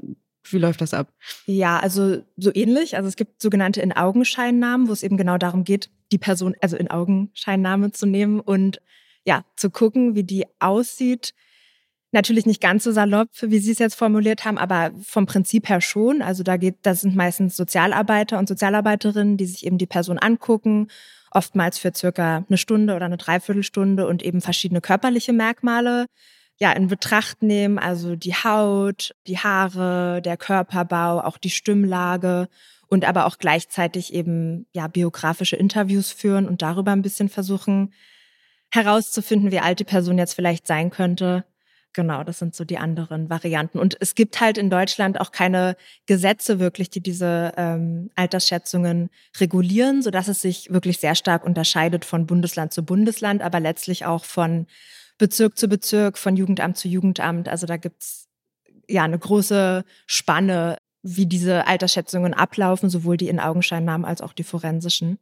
wie 0.49 0.57
läuft 0.57 0.81
das 0.81 0.93
ab? 0.93 1.13
Ja, 1.45 1.79
also 1.79 2.21
so 2.35 2.51
ähnlich. 2.53 2.97
Also 2.97 3.07
es 3.07 3.15
gibt 3.15 3.41
sogenannte 3.41 3.81
In-Augenscheinnamen, 3.81 4.89
wo 4.89 4.91
es 4.91 5.03
eben 5.03 5.15
genau 5.15 5.37
darum 5.37 5.63
geht, 5.63 5.89
die 6.11 6.17
Person, 6.17 6.55
also 6.61 6.75
in 6.75 6.89
Augenscheinnahme 6.89 7.91
zu 7.91 8.05
nehmen 8.05 8.41
und 8.41 8.81
ja, 9.23 9.45
zu 9.55 9.69
gucken, 9.69 10.15
wie 10.15 10.23
die 10.23 10.45
aussieht 10.59 11.33
Natürlich 12.13 12.45
nicht 12.45 12.59
ganz 12.59 12.83
so 12.83 12.91
salopp, 12.91 13.29
wie 13.41 13.59
Sie 13.59 13.71
es 13.71 13.79
jetzt 13.79 13.95
formuliert 13.95 14.43
haben, 14.43 14.57
aber 14.57 14.91
vom 15.01 15.25
Prinzip 15.25 15.69
her 15.69 15.79
schon. 15.79 16.21
Also 16.21 16.43
da 16.43 16.57
geht, 16.57 16.75
das 16.81 17.01
sind 17.01 17.15
meistens 17.15 17.55
Sozialarbeiter 17.55 18.37
und 18.37 18.49
Sozialarbeiterinnen, 18.49 19.37
die 19.37 19.45
sich 19.45 19.65
eben 19.65 19.77
die 19.77 19.85
Person 19.85 20.19
angucken, 20.19 20.89
oftmals 21.31 21.79
für 21.79 21.93
circa 21.95 22.43
eine 22.47 22.57
Stunde 22.57 22.95
oder 22.95 23.05
eine 23.05 23.15
Dreiviertelstunde 23.15 24.07
und 24.07 24.23
eben 24.23 24.41
verschiedene 24.41 24.81
körperliche 24.81 25.31
Merkmale 25.31 26.05
ja 26.59 26.73
in 26.73 26.89
Betracht 26.89 27.41
nehmen, 27.43 27.79
also 27.79 28.17
die 28.17 28.35
Haut, 28.35 29.15
die 29.27 29.37
Haare, 29.37 30.21
der 30.21 30.35
Körperbau, 30.35 31.21
auch 31.21 31.37
die 31.37 31.49
Stimmlage 31.49 32.49
und 32.87 33.05
aber 33.05 33.25
auch 33.25 33.37
gleichzeitig 33.37 34.13
eben 34.13 34.67
ja 34.73 34.87
biografische 34.87 35.55
Interviews 35.55 36.11
führen 36.11 36.45
und 36.45 36.61
darüber 36.61 36.91
ein 36.91 37.01
bisschen 37.01 37.29
versuchen 37.29 37.93
herauszufinden, 38.69 39.51
wie 39.51 39.59
alt 39.59 39.79
die 39.79 39.85
Person 39.85 40.17
jetzt 40.17 40.33
vielleicht 40.33 40.67
sein 40.67 40.89
könnte 40.89 41.45
Genau, 41.93 42.23
das 42.23 42.39
sind 42.39 42.55
so 42.55 42.63
die 42.63 42.77
anderen 42.77 43.29
Varianten. 43.29 43.77
Und 43.77 43.97
es 43.99 44.15
gibt 44.15 44.39
halt 44.39 44.57
in 44.57 44.69
Deutschland 44.69 45.19
auch 45.19 45.31
keine 45.31 45.75
Gesetze 46.05 46.59
wirklich, 46.59 46.89
die 46.89 47.01
diese 47.01 47.51
ähm, 47.57 48.09
Altersschätzungen 48.15 49.09
regulieren, 49.39 50.01
sodass 50.01 50.29
es 50.29 50.41
sich 50.41 50.71
wirklich 50.71 50.99
sehr 50.99 51.15
stark 51.15 51.45
unterscheidet 51.45 52.05
von 52.05 52.27
Bundesland 52.27 52.71
zu 52.71 52.83
Bundesland, 52.83 53.41
aber 53.41 53.59
letztlich 53.59 54.05
auch 54.05 54.23
von 54.23 54.67
Bezirk 55.17 55.57
zu 55.57 55.67
Bezirk, 55.67 56.17
von 56.17 56.37
Jugendamt 56.37 56.77
zu 56.77 56.87
Jugendamt. 56.87 57.49
Also 57.49 57.67
da 57.67 57.75
gibt's 57.75 58.29
ja 58.87 59.03
eine 59.03 59.19
große 59.19 59.83
Spanne, 60.05 60.77
wie 61.03 61.25
diese 61.25 61.67
Altersschätzungen 61.67 62.33
ablaufen, 62.33 62.89
sowohl 62.89 63.17
die 63.17 63.27
in 63.27 63.39
Augenscheinnahmen 63.39 64.05
als 64.05 64.21
auch 64.21 64.33
die 64.33 64.43
forensischen. 64.43 65.19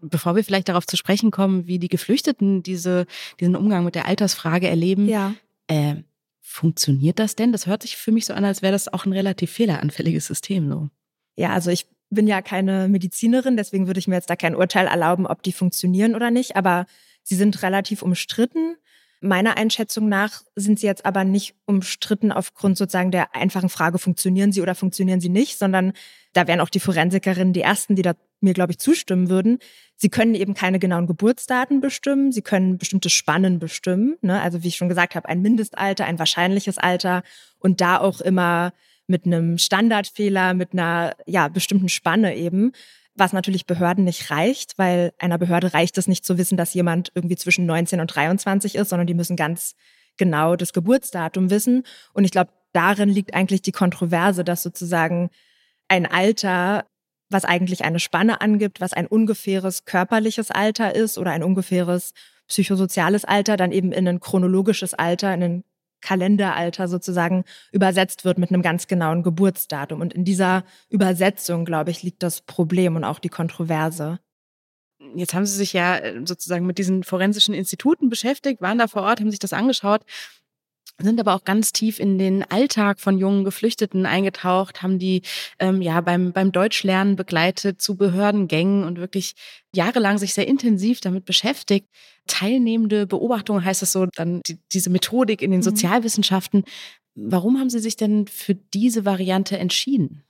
Bevor 0.00 0.34
wir 0.36 0.42
vielleicht 0.42 0.68
darauf 0.68 0.86
zu 0.86 0.96
sprechen 0.96 1.30
kommen, 1.30 1.66
wie 1.66 1.78
die 1.78 1.88
Geflüchteten 1.88 2.62
diese, 2.62 3.06
diesen 3.38 3.56
Umgang 3.56 3.84
mit 3.84 3.94
der 3.94 4.06
Altersfrage 4.06 4.68
erleben, 4.68 5.06
ja. 5.06 5.34
Äh, 5.72 6.02
funktioniert 6.40 7.18
das 7.18 7.34
denn? 7.34 7.50
Das 7.50 7.66
hört 7.66 7.82
sich 7.82 7.96
für 7.96 8.12
mich 8.12 8.26
so 8.26 8.34
an, 8.34 8.44
als 8.44 8.60
wäre 8.60 8.72
das 8.72 8.92
auch 8.92 9.06
ein 9.06 9.12
relativ 9.12 9.50
fehleranfälliges 9.52 10.26
System. 10.26 10.68
So. 10.68 10.90
Ja, 11.34 11.50
also 11.50 11.70
ich 11.70 11.86
bin 12.10 12.26
ja 12.26 12.42
keine 12.42 12.88
Medizinerin, 12.88 13.56
deswegen 13.56 13.86
würde 13.86 13.98
ich 13.98 14.06
mir 14.06 14.16
jetzt 14.16 14.28
da 14.28 14.36
kein 14.36 14.54
Urteil 14.54 14.86
erlauben, 14.86 15.26
ob 15.26 15.42
die 15.42 15.52
funktionieren 15.52 16.14
oder 16.14 16.30
nicht. 16.30 16.56
Aber 16.56 16.84
sie 17.22 17.36
sind 17.36 17.62
relativ 17.62 18.02
umstritten. 18.02 18.76
Meiner 19.22 19.56
Einschätzung 19.56 20.10
nach 20.10 20.42
sind 20.56 20.78
sie 20.78 20.86
jetzt 20.86 21.06
aber 21.06 21.24
nicht 21.24 21.54
umstritten 21.64 22.32
aufgrund 22.32 22.76
sozusagen 22.76 23.12
der 23.12 23.34
einfachen 23.34 23.70
Frage, 23.70 23.98
funktionieren 23.98 24.52
sie 24.52 24.60
oder 24.60 24.74
funktionieren 24.74 25.22
sie 25.22 25.30
nicht, 25.30 25.58
sondern 25.58 25.94
da 26.34 26.46
wären 26.48 26.60
auch 26.60 26.68
die 26.68 26.80
Forensikerinnen 26.80 27.54
die 27.54 27.62
ersten, 27.62 27.96
die 27.96 28.02
da 28.02 28.14
mir, 28.42 28.54
glaube 28.54 28.72
ich, 28.72 28.78
zustimmen 28.78 29.28
würden. 29.28 29.58
Sie 29.96 30.08
können 30.08 30.34
eben 30.34 30.54
keine 30.54 30.78
genauen 30.78 31.06
Geburtsdaten 31.06 31.80
bestimmen, 31.80 32.32
sie 32.32 32.42
können 32.42 32.78
bestimmte 32.78 33.10
Spannen 33.10 33.58
bestimmen. 33.58 34.16
Ne? 34.20 34.40
Also 34.40 34.62
wie 34.62 34.68
ich 34.68 34.76
schon 34.76 34.88
gesagt 34.88 35.14
habe, 35.14 35.28
ein 35.28 35.42
Mindestalter, 35.42 36.04
ein 36.04 36.18
wahrscheinliches 36.18 36.78
Alter 36.78 37.22
und 37.58 37.80
da 37.80 37.98
auch 37.98 38.20
immer 38.20 38.72
mit 39.06 39.26
einem 39.26 39.58
Standardfehler, 39.58 40.54
mit 40.54 40.72
einer 40.72 41.14
ja, 41.26 41.48
bestimmten 41.48 41.88
Spanne 41.88 42.36
eben 42.36 42.72
was 43.14 43.32
natürlich 43.32 43.66
Behörden 43.66 44.04
nicht 44.04 44.30
reicht, 44.30 44.78
weil 44.78 45.12
einer 45.18 45.38
Behörde 45.38 45.74
reicht 45.74 45.98
es 45.98 46.08
nicht 46.08 46.24
zu 46.24 46.38
wissen, 46.38 46.56
dass 46.56 46.74
jemand 46.74 47.12
irgendwie 47.14 47.36
zwischen 47.36 47.66
19 47.66 48.00
und 48.00 48.06
23 48.06 48.74
ist, 48.74 48.88
sondern 48.88 49.06
die 49.06 49.14
müssen 49.14 49.36
ganz 49.36 49.74
genau 50.16 50.56
das 50.56 50.72
Geburtsdatum 50.72 51.50
wissen. 51.50 51.84
Und 52.14 52.24
ich 52.24 52.30
glaube, 52.30 52.50
darin 52.72 53.08
liegt 53.08 53.34
eigentlich 53.34 53.62
die 53.62 53.72
Kontroverse, 53.72 54.44
dass 54.44 54.62
sozusagen 54.62 55.30
ein 55.88 56.06
Alter, 56.06 56.86
was 57.32 57.44
eigentlich 57.44 57.84
eine 57.84 58.00
Spanne 58.00 58.40
angibt, 58.40 58.80
was 58.80 58.92
ein 58.92 59.06
ungefähres 59.06 59.84
körperliches 59.84 60.50
Alter 60.50 60.94
ist 60.94 61.18
oder 61.18 61.32
ein 61.32 61.42
ungefähres 61.42 62.12
psychosoziales 62.48 63.24
Alter, 63.24 63.56
dann 63.56 63.72
eben 63.72 63.92
in 63.92 64.06
ein 64.06 64.20
chronologisches 64.20 64.94
Alter, 64.94 65.32
in 65.34 65.42
ein 65.42 65.64
Kalenderalter 66.00 66.88
sozusagen 66.88 67.44
übersetzt 67.70 68.24
wird 68.24 68.36
mit 68.36 68.50
einem 68.50 68.62
ganz 68.62 68.88
genauen 68.88 69.22
Geburtsdatum. 69.22 70.00
Und 70.00 70.12
in 70.12 70.24
dieser 70.24 70.64
Übersetzung, 70.88 71.64
glaube 71.64 71.90
ich, 71.90 72.02
liegt 72.02 72.22
das 72.22 72.40
Problem 72.40 72.96
und 72.96 73.04
auch 73.04 73.20
die 73.20 73.28
Kontroverse. 73.28 74.18
Jetzt 75.14 75.34
haben 75.34 75.46
Sie 75.46 75.56
sich 75.56 75.72
ja 75.72 75.96
äh, 75.96 76.20
sozusagen 76.24 76.66
mit 76.66 76.78
diesen 76.78 77.04
forensischen 77.04 77.54
Instituten 77.54 78.08
beschäftigt, 78.08 78.60
waren 78.60 78.78
da 78.78 78.88
vor 78.88 79.02
Ort, 79.02 79.20
haben 79.20 79.30
sich 79.30 79.40
das 79.40 79.52
angeschaut 79.52 80.02
sind 80.98 81.18
aber 81.20 81.34
auch 81.34 81.44
ganz 81.44 81.72
tief 81.72 81.98
in 81.98 82.18
den 82.18 82.42
Alltag 82.50 83.00
von 83.00 83.18
jungen 83.18 83.44
Geflüchteten 83.44 84.06
eingetaucht, 84.06 84.82
haben 84.82 84.98
die 84.98 85.22
ähm, 85.58 85.82
ja 85.82 86.00
beim, 86.00 86.32
beim 86.32 86.52
Deutschlernen 86.52 87.16
begleitet 87.16 87.80
zu 87.80 87.96
Behördengängen 87.96 88.84
und 88.84 88.98
wirklich 88.98 89.34
jahrelang 89.74 90.18
sich 90.18 90.34
sehr 90.34 90.46
intensiv 90.46 91.00
damit 91.00 91.24
beschäftigt. 91.24 91.88
Teilnehmende 92.26 93.06
Beobachtung 93.06 93.64
heißt 93.64 93.82
es 93.82 93.92
so, 93.92 94.06
dann 94.06 94.42
die, 94.46 94.58
diese 94.72 94.90
Methodik 94.90 95.42
in 95.42 95.50
den 95.50 95.60
mhm. 95.60 95.64
Sozialwissenschaften. 95.64 96.64
Warum 97.14 97.58
haben 97.58 97.70
Sie 97.70 97.80
sich 97.80 97.96
denn 97.96 98.26
für 98.26 98.54
diese 98.54 99.04
Variante 99.04 99.58
entschieden? 99.58 100.22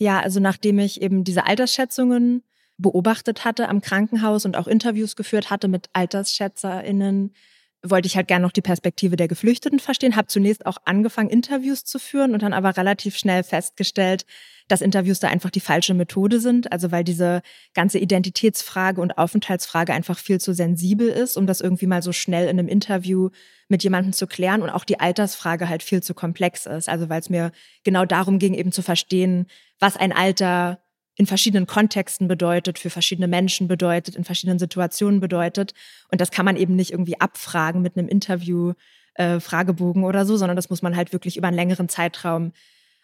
Ja, 0.00 0.20
also 0.20 0.38
nachdem 0.40 0.78
ich 0.78 1.02
eben 1.02 1.24
diese 1.24 1.44
Altersschätzungen 1.44 2.42
beobachtet 2.78 3.44
hatte 3.44 3.68
am 3.68 3.80
Krankenhaus 3.80 4.44
und 4.44 4.56
auch 4.56 4.68
Interviews 4.68 5.16
geführt 5.16 5.50
hatte 5.50 5.66
mit 5.66 5.90
AltersschätzerInnen, 5.92 7.34
wollte 7.82 8.06
ich 8.06 8.16
halt 8.16 8.28
gerne 8.28 8.42
noch 8.42 8.52
die 8.52 8.62
Perspektive 8.62 9.16
der 9.16 9.28
Geflüchteten 9.28 9.78
verstehen, 9.78 10.16
habe 10.16 10.28
zunächst 10.28 10.66
auch 10.66 10.78
angefangen, 10.84 11.30
Interviews 11.30 11.84
zu 11.84 11.98
führen 11.98 12.34
und 12.34 12.42
dann 12.42 12.52
aber 12.52 12.76
relativ 12.76 13.16
schnell 13.16 13.44
festgestellt, 13.44 14.26
dass 14.66 14.80
Interviews 14.80 15.20
da 15.20 15.28
einfach 15.28 15.50
die 15.50 15.60
falsche 15.60 15.94
Methode 15.94 16.40
sind. 16.40 16.72
Also 16.72 16.90
weil 16.90 17.04
diese 17.04 17.42
ganze 17.74 17.98
Identitätsfrage 17.98 19.00
und 19.00 19.16
Aufenthaltsfrage 19.16 19.92
einfach 19.92 20.18
viel 20.18 20.40
zu 20.40 20.52
sensibel 20.52 21.08
ist, 21.08 21.36
um 21.36 21.46
das 21.46 21.60
irgendwie 21.60 21.86
mal 21.86 22.02
so 22.02 22.12
schnell 22.12 22.48
in 22.48 22.58
einem 22.58 22.68
Interview 22.68 23.30
mit 23.68 23.82
jemandem 23.84 24.12
zu 24.12 24.26
klären 24.26 24.62
und 24.62 24.70
auch 24.70 24.84
die 24.84 25.00
Altersfrage 25.00 25.68
halt 25.68 25.82
viel 25.82 26.02
zu 26.02 26.14
komplex 26.14 26.66
ist. 26.66 26.88
Also 26.88 27.08
weil 27.08 27.20
es 27.20 27.30
mir 27.30 27.52
genau 27.84 28.04
darum 28.04 28.38
ging, 28.38 28.54
eben 28.54 28.72
zu 28.72 28.82
verstehen, 28.82 29.46
was 29.78 29.96
ein 29.96 30.12
Alter 30.12 30.80
in 31.18 31.26
verschiedenen 31.26 31.66
Kontexten 31.66 32.28
bedeutet, 32.28 32.78
für 32.78 32.90
verschiedene 32.90 33.26
Menschen 33.26 33.66
bedeutet, 33.66 34.14
in 34.14 34.22
verschiedenen 34.22 34.60
Situationen 34.60 35.18
bedeutet. 35.18 35.74
Und 36.10 36.20
das 36.20 36.30
kann 36.30 36.44
man 36.44 36.56
eben 36.56 36.76
nicht 36.76 36.92
irgendwie 36.92 37.20
abfragen 37.20 37.82
mit 37.82 37.98
einem 37.98 38.08
Interview, 38.08 38.74
äh, 39.14 39.40
Fragebogen 39.40 40.04
oder 40.04 40.24
so, 40.24 40.36
sondern 40.36 40.54
das 40.54 40.70
muss 40.70 40.80
man 40.80 40.96
halt 40.96 41.12
wirklich 41.12 41.36
über 41.36 41.48
einen 41.48 41.56
längeren 41.56 41.88
Zeitraum 41.88 42.52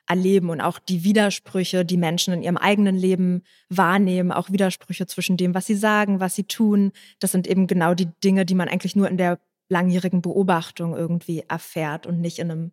erleben 0.06 0.50
und 0.50 0.60
auch 0.60 0.78
die 0.78 1.02
Widersprüche, 1.02 1.84
die 1.84 1.96
Menschen 1.96 2.32
in 2.34 2.42
ihrem 2.42 2.56
eigenen 2.56 2.94
Leben 2.94 3.42
wahrnehmen, 3.68 4.30
auch 4.30 4.50
Widersprüche 4.50 5.06
zwischen 5.06 5.36
dem, 5.36 5.54
was 5.54 5.66
sie 5.66 5.74
sagen, 5.74 6.20
was 6.20 6.36
sie 6.36 6.44
tun. 6.44 6.92
Das 7.18 7.32
sind 7.32 7.48
eben 7.48 7.66
genau 7.66 7.94
die 7.94 8.08
Dinge, 8.22 8.44
die 8.44 8.54
man 8.54 8.68
eigentlich 8.68 8.94
nur 8.94 9.08
in 9.08 9.16
der 9.16 9.40
langjährigen 9.68 10.22
Beobachtung 10.22 10.94
irgendwie 10.94 11.42
erfährt 11.48 12.06
und 12.06 12.20
nicht 12.20 12.38
in 12.38 12.50
einem 12.50 12.72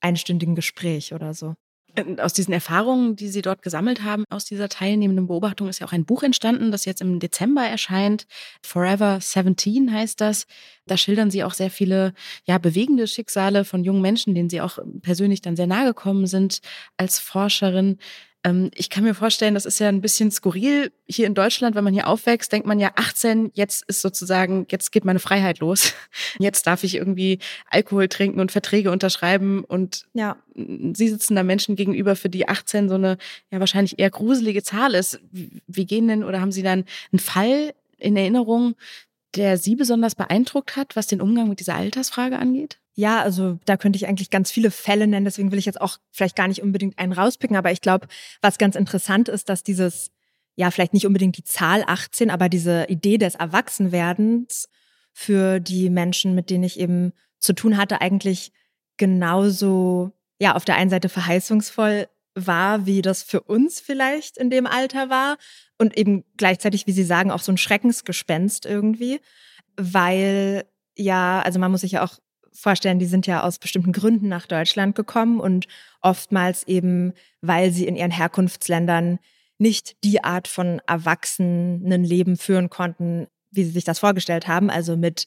einstündigen 0.00 0.54
Gespräch 0.54 1.12
oder 1.12 1.34
so. 1.34 1.56
Äh, 1.94 2.20
aus 2.20 2.32
diesen 2.32 2.52
Erfahrungen, 2.52 3.16
die 3.16 3.28
Sie 3.28 3.42
dort 3.42 3.62
gesammelt 3.62 4.02
haben, 4.02 4.24
aus 4.30 4.44
dieser 4.44 4.68
teilnehmenden 4.68 5.26
Beobachtung 5.26 5.68
ist 5.68 5.78
ja 5.80 5.86
auch 5.86 5.92
ein 5.92 6.04
Buch 6.06 6.22
entstanden, 6.22 6.70
das 6.72 6.84
jetzt 6.84 7.00
im 7.00 7.18
Dezember 7.20 7.62
erscheint. 7.62 8.26
Forever 8.62 9.18
17 9.20 9.92
heißt 9.92 10.20
das. 10.20 10.46
Da 10.86 10.96
schildern 10.96 11.30
Sie 11.30 11.44
auch 11.44 11.54
sehr 11.54 11.70
viele 11.70 12.14
ja, 12.44 12.58
bewegende 12.58 13.06
Schicksale 13.06 13.64
von 13.64 13.84
jungen 13.84 14.02
Menschen, 14.02 14.34
denen 14.34 14.50
Sie 14.50 14.60
auch 14.60 14.78
persönlich 15.02 15.42
dann 15.42 15.56
sehr 15.56 15.66
nahe 15.66 15.86
gekommen 15.86 16.26
sind 16.26 16.60
als 16.96 17.18
Forscherin. 17.18 17.98
Ähm, 18.44 18.70
ich 18.74 18.90
kann 18.90 19.04
mir 19.04 19.14
vorstellen, 19.14 19.54
das 19.54 19.66
ist 19.66 19.78
ja 19.78 19.88
ein 19.88 20.00
bisschen 20.00 20.30
skurril. 20.30 20.92
Hier 21.06 21.26
in 21.26 21.34
Deutschland, 21.34 21.76
wenn 21.76 21.84
man 21.84 21.94
hier 21.94 22.08
aufwächst, 22.08 22.52
denkt 22.52 22.66
man 22.66 22.80
ja 22.80 22.92
18, 22.96 23.52
jetzt 23.54 23.84
ist 23.86 24.00
sozusagen, 24.00 24.66
jetzt 24.70 24.90
geht 24.90 25.04
meine 25.04 25.20
Freiheit 25.20 25.60
los. 25.60 25.94
Jetzt 26.38 26.66
darf 26.66 26.82
ich 26.84 26.94
irgendwie 26.94 27.38
Alkohol 27.70 28.08
trinken 28.08 28.40
und 28.40 28.52
Verträge 28.52 28.90
unterschreiben. 28.90 29.64
Und 29.64 30.06
ja. 30.14 30.36
Sie 30.54 31.08
sitzen 31.08 31.36
da 31.36 31.42
Menschen 31.42 31.76
gegenüber, 31.76 32.16
für 32.16 32.28
die 32.28 32.48
18 32.48 32.88
so 32.88 32.94
eine 32.96 33.16
ja 33.50 33.60
wahrscheinlich 33.60 33.98
eher 33.98 34.10
gruselige 34.10 34.62
Zahl 34.62 34.94
ist. 34.94 35.20
Wie 35.30 35.86
gehen 35.86 36.08
denn 36.08 36.24
oder 36.24 36.40
haben 36.40 36.52
Sie 36.52 36.62
dann 36.62 36.84
einen 37.12 37.18
Fall 37.18 37.74
in 37.98 38.16
Erinnerung, 38.16 38.74
der 39.36 39.56
Sie 39.56 39.76
besonders 39.76 40.14
beeindruckt 40.14 40.76
hat, 40.76 40.96
was 40.96 41.06
den 41.06 41.20
Umgang 41.20 41.48
mit 41.48 41.60
dieser 41.60 41.74
Altersfrage 41.74 42.38
angeht? 42.38 42.78
Ja, 42.94 43.22
also 43.22 43.58
da 43.64 43.76
könnte 43.76 43.96
ich 43.96 44.06
eigentlich 44.06 44.30
ganz 44.30 44.50
viele 44.50 44.70
Fälle 44.70 45.06
nennen, 45.06 45.24
deswegen 45.24 45.50
will 45.50 45.58
ich 45.58 45.64
jetzt 45.64 45.80
auch 45.80 45.98
vielleicht 46.10 46.36
gar 46.36 46.48
nicht 46.48 46.62
unbedingt 46.62 46.98
einen 46.98 47.12
rauspicken, 47.12 47.56
aber 47.56 47.72
ich 47.72 47.80
glaube, 47.80 48.06
was 48.42 48.58
ganz 48.58 48.76
interessant 48.76 49.28
ist, 49.28 49.48
dass 49.48 49.62
dieses, 49.62 50.10
ja, 50.56 50.70
vielleicht 50.70 50.92
nicht 50.92 51.06
unbedingt 51.06 51.38
die 51.38 51.44
Zahl 51.44 51.84
18, 51.86 52.30
aber 52.30 52.50
diese 52.50 52.84
Idee 52.88 53.16
des 53.16 53.34
Erwachsenwerdens 53.34 54.68
für 55.12 55.58
die 55.58 55.88
Menschen, 55.88 56.34
mit 56.34 56.50
denen 56.50 56.64
ich 56.64 56.78
eben 56.78 57.12
zu 57.38 57.54
tun 57.54 57.78
hatte, 57.78 58.02
eigentlich 58.02 58.52
genauso, 58.98 60.12
ja, 60.38 60.54
auf 60.54 60.66
der 60.66 60.76
einen 60.76 60.90
Seite 60.90 61.08
verheißungsvoll 61.08 62.08
war, 62.34 62.84
wie 62.84 63.00
das 63.00 63.22
für 63.22 63.40
uns 63.40 63.80
vielleicht 63.80 64.36
in 64.36 64.50
dem 64.50 64.66
Alter 64.66 65.08
war 65.08 65.38
und 65.78 65.96
eben 65.96 66.24
gleichzeitig, 66.36 66.86
wie 66.86 66.92
Sie 66.92 67.04
sagen, 67.04 67.30
auch 67.30 67.40
so 67.40 67.52
ein 67.52 67.58
Schreckensgespenst 67.58 68.66
irgendwie, 68.66 69.20
weil 69.76 70.64
ja, 70.96 71.40
also 71.40 71.58
man 71.58 71.70
muss 71.70 71.80
sich 71.82 71.92
ja 71.92 72.04
auch 72.04 72.18
vorstellen, 72.52 72.98
die 72.98 73.06
sind 73.06 73.26
ja 73.26 73.42
aus 73.42 73.58
bestimmten 73.58 73.92
Gründen 73.92 74.28
nach 74.28 74.46
Deutschland 74.46 74.94
gekommen 74.94 75.40
und 75.40 75.66
oftmals 76.00 76.66
eben, 76.66 77.12
weil 77.40 77.72
sie 77.72 77.86
in 77.86 77.96
ihren 77.96 78.10
Herkunftsländern 78.10 79.18
nicht 79.58 79.96
die 80.04 80.24
Art 80.24 80.48
von 80.48 80.80
Erwachsenenleben 80.86 82.36
führen 82.36 82.68
konnten, 82.68 83.26
wie 83.50 83.64
sie 83.64 83.70
sich 83.70 83.84
das 83.84 84.00
vorgestellt 84.00 84.48
haben, 84.48 84.70
also 84.70 84.96
mit 84.96 85.26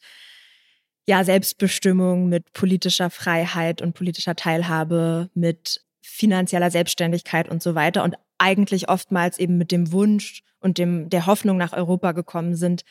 ja, 1.08 1.24
Selbstbestimmung, 1.24 2.30
mit 2.30 2.52
politischer 2.54 3.10
Freiheit 3.10 3.82
und 3.82 3.94
politischer 3.94 4.36
Teilhabe, 4.36 5.30
mit 5.34 5.82
finanzieller 6.02 6.72
Selbstständigkeit 6.72 7.50
und 7.50 7.62
so 7.62 7.76
weiter 7.76 8.04
und 8.04 8.16
eigentlich 8.38 8.90
oftmals 8.90 9.38
eben 9.40 9.58
mit 9.58 9.72
dem 9.72 9.92
Wunsch 9.92 10.42
und 10.60 10.78
dem, 10.78 11.10
der 11.10 11.26
Hoffnung 11.26 11.58
nach 11.58 11.74
Europa 11.74 12.12
gekommen 12.12 12.56
sind, 12.56 12.84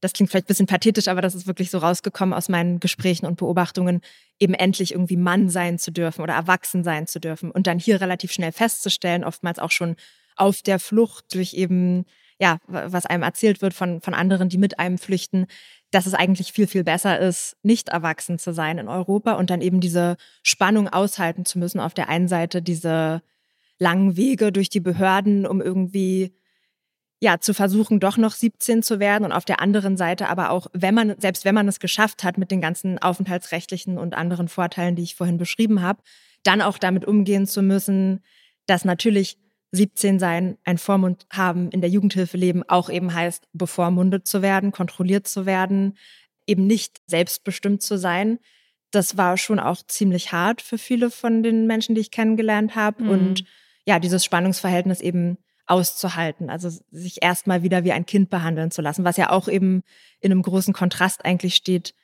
das 0.00 0.12
klingt 0.12 0.30
vielleicht 0.30 0.46
ein 0.46 0.48
bisschen 0.48 0.66
pathetisch, 0.66 1.08
aber 1.08 1.20
das 1.20 1.34
ist 1.34 1.46
wirklich 1.46 1.70
so 1.70 1.78
rausgekommen 1.78 2.34
aus 2.34 2.48
meinen 2.48 2.80
Gesprächen 2.80 3.26
und 3.26 3.36
Beobachtungen, 3.36 4.00
eben 4.38 4.54
endlich 4.54 4.92
irgendwie 4.92 5.16
Mann 5.16 5.48
sein 5.50 5.78
zu 5.78 5.92
dürfen 5.92 6.22
oder 6.22 6.34
erwachsen 6.34 6.84
sein 6.84 7.06
zu 7.06 7.20
dürfen 7.20 7.50
und 7.50 7.66
dann 7.66 7.78
hier 7.78 8.00
relativ 8.00 8.32
schnell 8.32 8.52
festzustellen, 8.52 9.24
oftmals 9.24 9.58
auch 9.58 9.70
schon 9.70 9.96
auf 10.36 10.62
der 10.62 10.78
Flucht 10.78 11.34
durch 11.34 11.52
eben, 11.52 12.06
ja, 12.38 12.58
was 12.66 13.04
einem 13.04 13.22
erzählt 13.22 13.60
wird 13.60 13.74
von, 13.74 14.00
von 14.00 14.14
anderen, 14.14 14.48
die 14.48 14.58
mit 14.58 14.78
einem 14.78 14.96
flüchten, 14.96 15.46
dass 15.90 16.06
es 16.06 16.14
eigentlich 16.14 16.52
viel, 16.52 16.66
viel 16.66 16.84
besser 16.84 17.18
ist, 17.18 17.56
nicht 17.62 17.90
erwachsen 17.90 18.38
zu 18.38 18.54
sein 18.54 18.78
in 18.78 18.88
Europa 18.88 19.32
und 19.32 19.50
dann 19.50 19.60
eben 19.60 19.80
diese 19.80 20.16
Spannung 20.42 20.88
aushalten 20.88 21.44
zu 21.44 21.58
müssen. 21.58 21.80
Auf 21.80 21.94
der 21.94 22.08
einen 22.08 22.28
Seite 22.28 22.62
diese 22.62 23.22
langen 23.78 24.16
Wege 24.16 24.52
durch 24.52 24.70
die 24.70 24.80
Behörden, 24.80 25.46
um 25.46 25.60
irgendwie 25.60 26.32
ja, 27.22 27.38
zu 27.38 27.52
versuchen, 27.52 28.00
doch 28.00 28.16
noch 28.16 28.32
17 28.32 28.82
zu 28.82 28.98
werden 28.98 29.24
und 29.26 29.32
auf 29.32 29.44
der 29.44 29.60
anderen 29.60 29.98
Seite 29.98 30.28
aber 30.28 30.50
auch, 30.50 30.68
wenn 30.72 30.94
man, 30.94 31.14
selbst 31.20 31.44
wenn 31.44 31.54
man 31.54 31.68
es 31.68 31.78
geschafft 31.78 32.24
hat 32.24 32.38
mit 32.38 32.50
den 32.50 32.62
ganzen 32.62 32.98
aufenthaltsrechtlichen 32.98 33.98
und 33.98 34.14
anderen 34.14 34.48
Vorteilen, 34.48 34.96
die 34.96 35.02
ich 35.02 35.14
vorhin 35.14 35.36
beschrieben 35.36 35.82
habe, 35.82 36.02
dann 36.42 36.62
auch 36.62 36.78
damit 36.78 37.04
umgehen 37.04 37.46
zu 37.46 37.60
müssen, 37.60 38.24
dass 38.66 38.86
natürlich 38.86 39.36
17 39.72 40.18
sein, 40.18 40.56
ein 40.64 40.78
Vormund 40.78 41.26
haben, 41.30 41.70
in 41.70 41.82
der 41.82 41.90
Jugendhilfe 41.90 42.38
leben, 42.38 42.62
auch 42.68 42.88
eben 42.88 43.12
heißt, 43.12 43.46
bevormundet 43.52 44.26
zu 44.26 44.40
werden, 44.40 44.72
kontrolliert 44.72 45.28
zu 45.28 45.44
werden, 45.44 45.96
eben 46.46 46.66
nicht 46.66 47.00
selbstbestimmt 47.06 47.82
zu 47.82 47.98
sein. 47.98 48.38
Das 48.90 49.16
war 49.16 49.36
schon 49.36 49.60
auch 49.60 49.82
ziemlich 49.86 50.32
hart 50.32 50.62
für 50.62 50.78
viele 50.78 51.10
von 51.10 51.42
den 51.42 51.66
Menschen, 51.66 51.94
die 51.94 52.00
ich 52.00 52.10
kennengelernt 52.10 52.74
habe. 52.74 53.04
Mhm. 53.04 53.10
Und 53.10 53.44
ja, 53.84 54.00
dieses 54.00 54.24
Spannungsverhältnis 54.24 55.00
eben 55.00 55.38
auszuhalten, 55.70 56.50
also 56.50 56.68
sich 56.90 57.22
erstmal 57.22 57.62
wieder 57.62 57.84
wie 57.84 57.92
ein 57.92 58.06
Kind 58.06 58.28
behandeln 58.28 58.70
zu 58.70 58.82
lassen, 58.82 59.04
was 59.04 59.16
ja 59.16 59.30
auch 59.30 59.48
eben 59.48 59.82
in 60.20 60.32
einem 60.32 60.42
großen 60.42 60.74
Kontrast 60.74 61.24
eigentlich 61.24 61.54
steht 61.54 61.94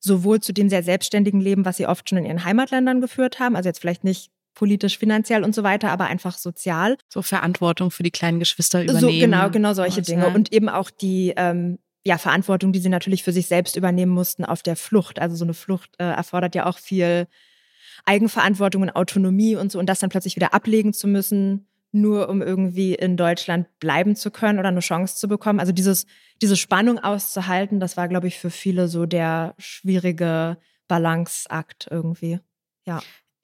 sowohl 0.00 0.40
zu 0.40 0.52
dem 0.52 0.68
sehr 0.68 0.82
selbstständigen 0.82 1.40
Leben, 1.40 1.64
was 1.64 1.76
sie 1.76 1.86
oft 1.86 2.08
schon 2.08 2.18
in 2.18 2.26
ihren 2.26 2.44
Heimatländern 2.44 3.00
geführt 3.00 3.40
haben, 3.40 3.56
also 3.56 3.68
jetzt 3.68 3.80
vielleicht 3.80 4.04
nicht 4.04 4.30
politisch, 4.54 4.98
finanziell 4.98 5.44
und 5.44 5.54
so 5.54 5.62
weiter, 5.62 5.90
aber 5.90 6.06
einfach 6.06 6.36
sozial. 6.36 6.96
So 7.08 7.22
Verantwortung 7.22 7.90
für 7.92 8.02
die 8.02 8.10
kleinen 8.10 8.40
Geschwister 8.40 8.82
übernehmen. 8.82 9.00
So 9.00 9.08
genau, 9.08 9.50
genau 9.50 9.72
solche 9.72 10.02
Dinge. 10.02 10.28
Und 10.30 10.52
eben 10.52 10.68
auch 10.68 10.90
die 10.90 11.32
ähm, 11.36 11.78
ja, 12.04 12.18
Verantwortung, 12.18 12.72
die 12.72 12.80
sie 12.80 12.88
natürlich 12.88 13.22
für 13.22 13.30
sich 13.30 13.46
selbst 13.46 13.76
übernehmen 13.76 14.10
mussten 14.10 14.44
auf 14.44 14.64
der 14.64 14.74
Flucht. 14.74 15.20
Also 15.20 15.36
so 15.36 15.44
eine 15.44 15.54
Flucht 15.54 15.90
äh, 15.98 16.04
erfordert 16.04 16.56
ja 16.56 16.66
auch 16.66 16.78
viel 16.78 17.28
Eigenverantwortung 18.04 18.82
und 18.82 18.90
Autonomie 18.90 19.54
und 19.54 19.70
so. 19.70 19.78
Und 19.78 19.86
das 19.86 20.00
dann 20.00 20.10
plötzlich 20.10 20.34
wieder 20.34 20.52
ablegen 20.52 20.92
zu 20.92 21.06
müssen, 21.06 21.67
nur 21.92 22.28
um 22.28 22.42
irgendwie 22.42 22.94
in 22.94 23.16
Deutschland 23.16 23.66
bleiben 23.80 24.14
zu 24.14 24.30
können 24.30 24.58
oder 24.58 24.68
eine 24.68 24.80
Chance 24.80 25.16
zu 25.16 25.28
bekommen. 25.28 25.60
Also 25.60 25.72
dieses, 25.72 26.06
diese 26.42 26.56
Spannung 26.56 26.98
auszuhalten, 26.98 27.80
das 27.80 27.96
war, 27.96 28.08
glaube 28.08 28.28
ich, 28.28 28.38
für 28.38 28.50
viele 28.50 28.88
so 28.88 29.06
der 29.06 29.54
schwierige 29.58 30.58
Balanceakt 30.86 31.88
irgendwie. 31.90 32.40
Ja. 32.84 33.00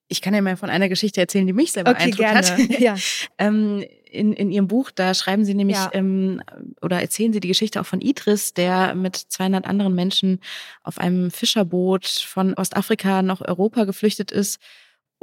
Ich 0.09 0.21
kann 0.21 0.35
ja 0.35 0.43
mal 0.43 0.57
von 0.57 0.69
einer 0.69 0.91
Geschichte 0.91 1.21
erzählen, 1.21 1.47
die 1.47 1.55
mich 1.55 1.73
selber 1.73 1.93
okay, 1.93 2.11
gerne. 2.11 2.39
hat. 2.39 2.59
Ja. 2.79 2.97
ähm, 3.39 3.85
in, 4.05 4.33
in 4.33 4.51
Ihrem 4.51 4.69
Buch, 4.69 4.91
da 4.91 5.15
schreiben 5.15 5.45
Sie 5.45 5.55
nämlich 5.55 5.77
ja. 5.77 5.91
ähm, 5.93 6.43
oder 6.83 7.01
erzählen 7.01 7.33
Sie 7.33 7.41
die 7.41 7.49
Geschichte 7.49 7.81
auch 7.81 7.87
von 7.87 8.01
Idris, 8.01 8.55
der 8.55 8.95
mit 8.95 9.17
200 9.17 9.67
anderen 9.67 9.95
Menschen 9.95 10.41
auf 10.83 10.99
einem 10.99 11.31
Fischerboot 11.31 12.07
von 12.07 12.55
Ostafrika 12.55 13.23
nach 13.23 13.41
Europa 13.41 13.85
geflüchtet 13.85 14.31
ist 14.31 14.61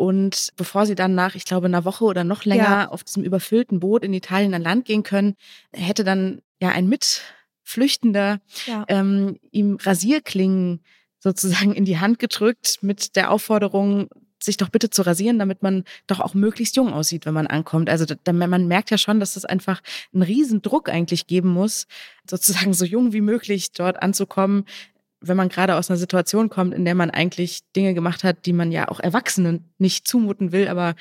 und 0.01 0.53
bevor 0.55 0.87
sie 0.87 0.95
dann 0.95 1.13
nach, 1.13 1.35
ich 1.35 1.45
glaube, 1.45 1.67
einer 1.67 1.85
Woche 1.85 2.05
oder 2.05 2.23
noch 2.23 2.43
länger 2.43 2.63
ja. 2.63 2.89
auf 2.89 3.03
diesem 3.03 3.23
überfüllten 3.23 3.79
Boot 3.81 4.03
in 4.03 4.15
Italien 4.15 4.55
an 4.55 4.63
Land 4.63 4.85
gehen 4.85 5.03
können, 5.03 5.35
hätte 5.71 6.03
dann 6.03 6.41
ja 6.59 6.69
ein 6.69 6.89
Mitflüchtender 6.89 8.41
ja. 8.65 8.83
ähm, 8.87 9.37
ihm 9.51 9.77
Rasierklingen 9.79 10.83
sozusagen 11.19 11.75
in 11.75 11.85
die 11.85 11.99
Hand 11.99 12.17
gedrückt 12.17 12.79
mit 12.81 13.15
der 13.15 13.29
Aufforderung, 13.29 14.09
sich 14.43 14.57
doch 14.57 14.69
bitte 14.69 14.89
zu 14.89 15.03
rasieren, 15.03 15.37
damit 15.37 15.61
man 15.61 15.83
doch 16.07 16.19
auch 16.19 16.33
möglichst 16.33 16.75
jung 16.77 16.91
aussieht, 16.91 17.27
wenn 17.27 17.35
man 17.35 17.45
ankommt. 17.45 17.87
Also 17.87 18.05
da, 18.05 18.33
man 18.33 18.67
merkt 18.67 18.89
ja 18.89 18.97
schon, 18.97 19.19
dass 19.19 19.35
es 19.35 19.45
einfach 19.45 19.81
einen 20.15 20.23
riesen 20.23 20.63
Druck 20.63 20.89
eigentlich 20.89 21.27
geben 21.27 21.49
muss, 21.49 21.85
sozusagen 22.27 22.73
so 22.73 22.85
jung 22.85 23.13
wie 23.13 23.21
möglich 23.21 23.71
dort 23.71 24.01
anzukommen, 24.01 24.65
wenn 25.21 25.37
man 25.37 25.49
gerade 25.49 25.75
aus 25.75 25.89
einer 25.89 25.97
Situation 25.97 26.49
kommt, 26.49 26.73
in 26.73 26.83
der 26.83 26.95
man 26.95 27.11
eigentlich 27.11 27.61
Dinge 27.75 27.93
gemacht 27.93 28.23
hat, 28.23 28.45
die 28.45 28.53
man 28.53 28.71
ja 28.71 28.89
auch 28.89 28.99
Erwachsenen 28.99 29.71
nicht 29.77 30.07
zumuten 30.07 30.51
will, 30.51 30.67
aber 30.67 30.95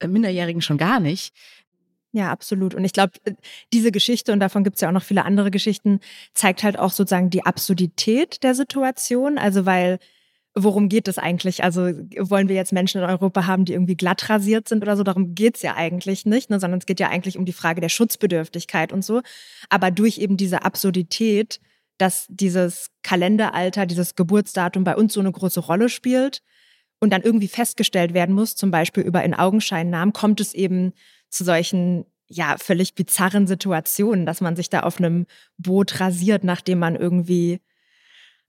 äh, 0.00 0.06
Minderjährigen 0.06 0.62
schon 0.62 0.78
gar 0.78 1.00
nicht. 1.00 1.34
Ja, 2.12 2.30
absolut. 2.30 2.74
Und 2.74 2.84
ich 2.84 2.92
glaube, 2.92 3.12
äh, 3.24 3.32
diese 3.72 3.90
Geschichte, 3.90 4.32
und 4.32 4.40
davon 4.40 4.64
gibt 4.64 4.76
es 4.76 4.82
ja 4.82 4.88
auch 4.88 4.92
noch 4.92 5.02
viele 5.02 5.24
andere 5.24 5.50
Geschichten, 5.50 6.00
zeigt 6.34 6.62
halt 6.62 6.78
auch 6.78 6.90
sozusagen 6.90 7.30
die 7.30 7.44
Absurdität 7.44 8.42
der 8.42 8.54
Situation. 8.54 9.38
Also 9.38 9.66
weil, 9.66 9.98
worum 10.54 10.88
geht 10.90 11.08
es 11.08 11.18
eigentlich? 11.18 11.64
Also 11.64 11.92
wollen 12.18 12.48
wir 12.48 12.56
jetzt 12.56 12.72
Menschen 12.72 13.02
in 13.02 13.08
Europa 13.08 13.46
haben, 13.46 13.64
die 13.64 13.72
irgendwie 13.72 13.96
glatt 13.96 14.28
rasiert 14.28 14.68
sind 14.68 14.82
oder 14.82 14.96
so? 14.96 15.02
Darum 15.02 15.34
geht's 15.34 15.62
ja 15.62 15.74
eigentlich 15.74 16.26
nicht, 16.26 16.50
ne? 16.50 16.60
sondern 16.60 16.80
es 16.80 16.86
geht 16.86 17.00
ja 17.00 17.08
eigentlich 17.08 17.38
um 17.38 17.46
die 17.46 17.52
Frage 17.52 17.80
der 17.80 17.88
Schutzbedürftigkeit 17.88 18.92
und 18.92 19.04
so. 19.04 19.22
Aber 19.70 19.90
durch 19.90 20.18
eben 20.18 20.36
diese 20.36 20.64
Absurdität 20.64 21.60
dass 21.98 22.26
dieses 22.28 22.90
Kalenderalter, 23.02 23.86
dieses 23.86 24.14
Geburtsdatum 24.14 24.84
bei 24.84 24.96
uns 24.96 25.14
so 25.14 25.20
eine 25.20 25.32
große 25.32 25.60
Rolle 25.60 25.88
spielt 25.88 26.42
und 26.98 27.10
dann 27.10 27.22
irgendwie 27.22 27.48
festgestellt 27.48 28.14
werden 28.14 28.34
muss, 28.34 28.56
zum 28.56 28.70
Beispiel 28.70 29.02
über 29.02 29.22
in 29.24 29.34
Augenscheinnahmen, 29.34 30.12
kommt 30.12 30.40
es 30.40 30.54
eben 30.54 30.92
zu 31.30 31.44
solchen 31.44 32.06
ja 32.28 32.56
völlig 32.58 32.94
bizarren 32.94 33.46
Situationen, 33.46 34.26
dass 34.26 34.40
man 34.40 34.56
sich 34.56 34.68
da 34.68 34.80
auf 34.80 34.98
einem 34.98 35.26
Boot 35.58 36.00
rasiert, 36.00 36.44
nachdem 36.44 36.78
man 36.80 36.96
irgendwie 36.96 37.60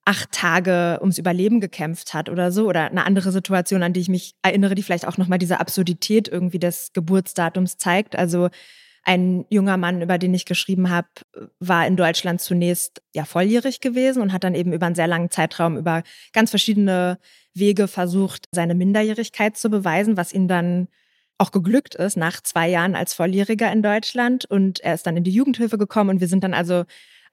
acht 0.06 0.32
Tage 0.32 0.98
ums 1.02 1.18
Überleben 1.18 1.60
gekämpft 1.60 2.14
hat 2.14 2.30
oder 2.30 2.52
so 2.52 2.68
oder 2.68 2.90
eine 2.90 3.06
andere 3.06 3.32
Situation, 3.32 3.84
an 3.84 3.92
die 3.92 4.00
ich 4.00 4.10
mich 4.10 4.36
erinnere, 4.42 4.74
die 4.74 4.82
vielleicht 4.82 5.06
auch 5.06 5.18
noch 5.18 5.28
mal 5.28 5.38
diese 5.38 5.60
Absurdität 5.60 6.30
irgendwie 6.30 6.60
des 6.60 6.94
Geburtsdatums 6.94 7.78
zeigt. 7.78 8.16
Also 8.16 8.50
ein 9.08 9.46
junger 9.50 9.78
Mann, 9.78 10.02
über 10.02 10.18
den 10.18 10.34
ich 10.34 10.44
geschrieben 10.44 10.90
habe, 10.90 11.08
war 11.60 11.88
in 11.88 11.96
Deutschland 11.96 12.42
zunächst 12.42 13.02
ja 13.16 13.24
volljährig 13.24 13.80
gewesen 13.80 14.22
und 14.22 14.34
hat 14.34 14.44
dann 14.44 14.54
eben 14.54 14.74
über 14.74 14.86
einen 14.86 14.96
sehr 14.96 15.08
langen 15.08 15.32
Zeitraum 15.32 15.78
über 15.78 16.04
ganz 16.34 16.50
verschiedene 16.50 17.18
Wege 17.54 17.88
versucht, 17.88 18.50
seine 18.52 18.76
Minderjährigkeit 18.76 19.56
zu 19.56 19.70
beweisen, 19.70 20.18
was 20.18 20.34
ihm 20.34 20.50
dann 20.50 20.90
auch 21.38 21.52
geglückt 21.52 21.96
ist 21.96 22.18
nach 22.18 22.42
zwei 22.42 22.68
Jahren 22.68 22.96
als 22.96 23.14
Volljähriger 23.14 23.72
in 23.72 23.82
Deutschland. 23.82 24.44
Und 24.44 24.82
er 24.82 24.96
ist 24.96 25.08
dann 25.08 25.16
in 25.16 25.24
die 25.24 25.32
Jugendhilfe 25.32 25.78
gekommen 25.78 26.10
und 26.10 26.20
wir 26.20 26.28
sind 26.28 26.44
dann 26.44 26.54
also 26.54 26.84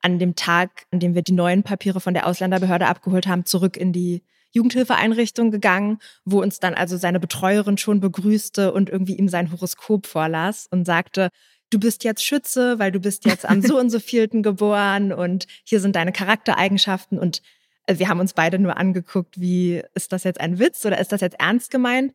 an 0.01 0.21
dem 0.21 0.37
Tag, 0.37 0.87
an 0.93 1.01
dem 1.01 1.17
wir 1.17 1.23
die 1.23 1.33
neuen 1.33 1.65
Papiere 1.65 1.99
von 1.99 2.15
der 2.15 2.29
Ausländerbehörde 2.29 2.87
abgeholt 2.87 3.27
haben, 3.27 3.47
zurück 3.47 3.77
in 3.77 3.93
die 3.93 4.23
Jugendhilfeeinrichtung 4.53 5.51
gegangen, 5.51 5.99
wo 6.25 6.41
uns 6.41 6.61
dann 6.61 6.75
also 6.75 6.97
seine 6.97 7.19
Betreuerin 7.19 7.77
schon 7.77 7.99
begrüßte 7.99 8.73
und 8.73 8.89
irgendwie 8.89 9.17
ihm 9.17 9.29
sein 9.29 9.51
Horoskop 9.51 10.07
vorlas 10.07 10.69
und 10.71 10.85
sagte, 10.85 11.31
du 11.75 11.81
bist 11.81 12.05
jetzt 12.05 12.25
Schütze, 12.25 12.79
weil 12.79 12.93
du 12.93 13.01
bist 13.01 13.25
jetzt 13.25 13.45
am 13.45 13.61
so 13.61 13.79
und 13.81 13.91
so 13.91 13.99
vielten 13.99 14.43
geboren 14.43 15.13
und 15.13 15.47
hier 15.65 15.81
sind 15.81 15.97
deine 15.97 16.13
Charaktereigenschaften 16.13 17.19
und 17.19 17.43
äh, 17.87 17.99
wir 17.99 18.09
haben 18.09 18.21
uns 18.21 18.33
beide 18.33 18.59
nur 18.59 18.77
angeguckt, 18.77 19.41
wie 19.41 19.83
ist 19.95 20.13
das 20.13 20.25
jetzt 20.25 20.41
ein 20.41 20.59
Witz 20.59 20.85
oder 20.87 20.99
ist 20.99 21.13
das 21.13 21.21
jetzt 21.21 21.41
ernst 21.41 21.71
gemeint? 21.71 22.15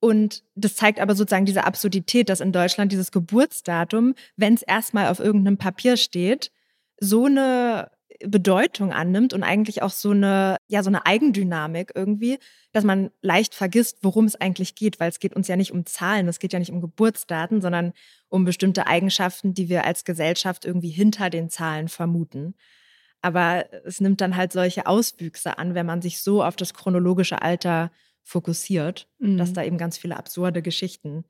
Und 0.00 0.44
das 0.54 0.76
zeigt 0.76 1.00
aber 1.00 1.16
sozusagen 1.16 1.46
diese 1.46 1.64
Absurdität, 1.64 2.28
dass 2.28 2.40
in 2.40 2.52
Deutschland 2.52 2.92
dieses 2.92 3.10
Geburtsdatum, 3.10 4.14
wenn 4.36 4.54
es 4.54 4.62
erstmal 4.62 5.08
auf 5.08 5.18
irgendeinem 5.18 5.56
Papier 5.58 5.96
steht, 5.96 6.52
so 7.00 7.24
eine 7.24 7.90
Bedeutung 8.20 8.92
annimmt 8.92 9.32
und 9.32 9.42
eigentlich 9.42 9.82
auch 9.82 9.90
so 9.90 10.10
eine, 10.10 10.56
ja, 10.66 10.82
so 10.82 10.90
eine 10.90 11.06
Eigendynamik 11.06 11.92
irgendwie, 11.94 12.38
dass 12.72 12.84
man 12.84 13.10
leicht 13.22 13.54
vergisst, 13.54 13.98
worum 14.02 14.24
es 14.24 14.34
eigentlich 14.34 14.74
geht, 14.74 14.98
weil 14.98 15.08
es 15.08 15.20
geht 15.20 15.34
uns 15.34 15.46
ja 15.46 15.56
nicht 15.56 15.72
um 15.72 15.86
Zahlen, 15.86 16.28
es 16.28 16.38
geht 16.40 16.52
ja 16.52 16.58
nicht 16.58 16.72
um 16.72 16.80
Geburtsdaten, 16.80 17.60
sondern 17.60 17.92
um 18.28 18.44
bestimmte 18.44 18.86
Eigenschaften, 18.86 19.54
die 19.54 19.68
wir 19.68 19.84
als 19.84 20.04
Gesellschaft 20.04 20.64
irgendwie 20.64 20.90
hinter 20.90 21.30
den 21.30 21.48
Zahlen 21.48 21.88
vermuten. 21.88 22.54
Aber 23.20 23.66
es 23.84 24.00
nimmt 24.00 24.20
dann 24.20 24.36
halt 24.36 24.52
solche 24.52 24.86
Auswüchse 24.86 25.58
an, 25.58 25.74
wenn 25.74 25.86
man 25.86 26.02
sich 26.02 26.22
so 26.22 26.42
auf 26.42 26.56
das 26.56 26.74
chronologische 26.74 27.42
Alter 27.42 27.90
fokussiert, 28.22 29.08
mhm. 29.18 29.38
dass 29.38 29.52
da 29.52 29.62
eben 29.62 29.78
ganz 29.78 29.96
viele 29.98 30.16
absurde 30.16 30.62
Geschichten 30.62 31.24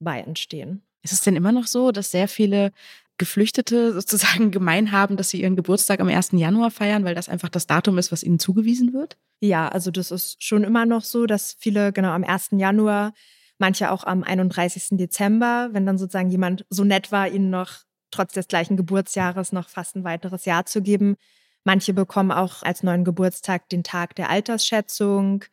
bei 0.00 0.20
entstehen. 0.20 0.82
Ist 1.02 1.12
es 1.12 1.22
denn 1.22 1.36
immer 1.36 1.52
noch 1.52 1.66
so, 1.66 1.92
dass 1.92 2.10
sehr 2.10 2.28
viele 2.28 2.72
Geflüchtete 3.20 3.92
sozusagen 3.92 4.50
gemein 4.50 4.90
haben, 4.90 5.16
dass 5.16 5.30
sie 5.30 5.42
ihren 5.42 5.54
Geburtstag 5.54 6.00
am 6.00 6.08
1. 6.08 6.30
Januar 6.32 6.72
feiern, 6.72 7.04
weil 7.04 7.14
das 7.14 7.28
einfach 7.28 7.50
das 7.50 7.68
Datum 7.68 7.98
ist, 7.98 8.10
was 8.10 8.24
ihnen 8.24 8.40
zugewiesen 8.40 8.92
wird? 8.92 9.16
Ja, 9.40 9.68
also 9.68 9.92
das 9.92 10.10
ist 10.10 10.42
schon 10.42 10.64
immer 10.64 10.86
noch 10.86 11.04
so, 11.04 11.26
dass 11.26 11.56
viele 11.58 11.92
genau 11.92 12.10
am 12.10 12.24
1. 12.24 12.48
Januar, 12.52 13.12
manche 13.58 13.92
auch 13.92 14.04
am 14.04 14.24
31. 14.24 14.98
Dezember, 14.98 15.68
wenn 15.72 15.86
dann 15.86 15.98
sozusagen 15.98 16.30
jemand 16.30 16.66
so 16.70 16.82
nett 16.82 17.12
war, 17.12 17.28
ihnen 17.28 17.50
noch 17.50 17.84
trotz 18.10 18.32
des 18.32 18.48
gleichen 18.48 18.76
Geburtsjahres 18.76 19.52
noch 19.52 19.68
fast 19.68 19.94
ein 19.94 20.04
weiteres 20.04 20.44
Jahr 20.46 20.66
zu 20.66 20.82
geben. 20.82 21.16
Manche 21.62 21.92
bekommen 21.92 22.32
auch 22.32 22.62
als 22.62 22.82
neuen 22.82 23.04
Geburtstag 23.04 23.68
den 23.68 23.84
Tag 23.84 24.16
der 24.16 24.30
Altersschätzung. 24.30 25.44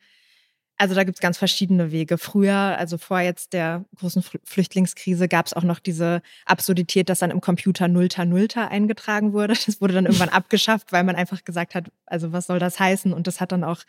Also 0.80 0.94
da 0.94 1.02
gibt's 1.02 1.20
ganz 1.20 1.36
verschiedene 1.36 1.90
Wege. 1.90 2.18
Früher, 2.18 2.54
also 2.54 2.98
vor 2.98 3.18
jetzt 3.18 3.52
der 3.52 3.84
großen 3.96 4.22
Flüchtlingskrise, 4.44 5.26
gab's 5.26 5.52
auch 5.52 5.64
noch 5.64 5.80
diese 5.80 6.22
Absurdität, 6.46 7.08
dass 7.08 7.18
dann 7.18 7.32
im 7.32 7.40
Computer 7.40 7.88
Nullter 7.88 8.24
Nullter 8.24 8.70
eingetragen 8.70 9.32
wurde. 9.32 9.54
Das 9.66 9.80
wurde 9.80 9.94
dann 9.94 10.06
irgendwann 10.06 10.28
abgeschafft, 10.28 10.92
weil 10.92 11.02
man 11.02 11.16
einfach 11.16 11.44
gesagt 11.44 11.74
hat, 11.74 11.90
also 12.06 12.32
was 12.32 12.46
soll 12.46 12.60
das 12.60 12.78
heißen? 12.78 13.12
Und 13.12 13.26
das 13.26 13.40
hat 13.40 13.50
dann 13.50 13.64
auch 13.64 13.82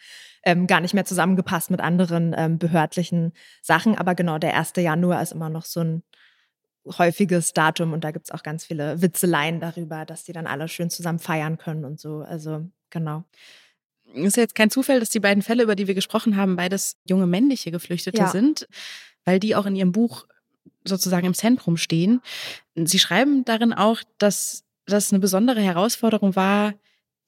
ähm, 0.44 0.66
gar 0.66 0.82
nicht 0.82 0.96
mehr 0.96 1.06
zusammengepasst 1.06 1.70
mit 1.70 1.80
anderen 1.80 2.34
ähm, 2.36 2.58
behördlichen 2.58 3.34
Sachen. 3.62 3.96
Aber 3.96 4.16
genau, 4.16 4.40
der 4.40 4.58
1. 4.58 4.74
Januar 4.78 5.22
ist 5.22 5.32
immer 5.32 5.50
noch 5.50 5.66
so 5.66 5.82
ein 5.82 6.04
häufiges 6.98 7.54
Datum 7.54 7.94
und 7.94 8.04
da 8.04 8.10
gibt's 8.10 8.32
auch 8.32 8.42
ganz 8.42 8.66
viele 8.66 9.00
Witzeleien 9.00 9.60
darüber, 9.60 10.06
dass 10.06 10.24
die 10.24 10.34
dann 10.34 10.48
alle 10.48 10.68
schön 10.68 10.90
zusammen 10.90 11.20
feiern 11.20 11.60
können 11.60 11.86
und 11.86 12.00
so. 12.00 12.22
Also 12.22 12.68
genau 12.90 13.26
ist 14.14 14.38
jetzt 14.38 14.56
kein 14.56 14.70
Zufall, 14.70 15.00
dass 15.00 15.10
die 15.10 15.20
beiden 15.20 15.44
Fälle, 15.44 15.64
über 15.64 15.76
die 15.76 15.88
wir 15.88 15.96
gesprochen 15.96 16.36
haben, 16.36 16.56
beides 16.56 16.98
junge 17.06 17.28
männliche 17.28 17.72
Geflüchtete 17.72 18.18
ja. 18.18 18.28
sind, 18.30 18.68
weil 19.26 19.40
die 19.40 19.56
auch 19.56 19.66
in 19.66 19.76
ihrem 19.76 19.92
Buch 19.92 20.26
sozusagen 20.84 21.28
im 21.28 21.34
Zentrum 21.34 21.78
stehen. 21.78 22.22
Sie 22.76 23.00
schreiben 23.00 23.46
darin 23.46 23.74
auch, 23.74 24.02
dass 24.18 24.64
das 24.86 25.12
eine 25.12 25.20
besondere 25.20 25.62
Herausforderung 25.62 26.36
war, 26.36 26.74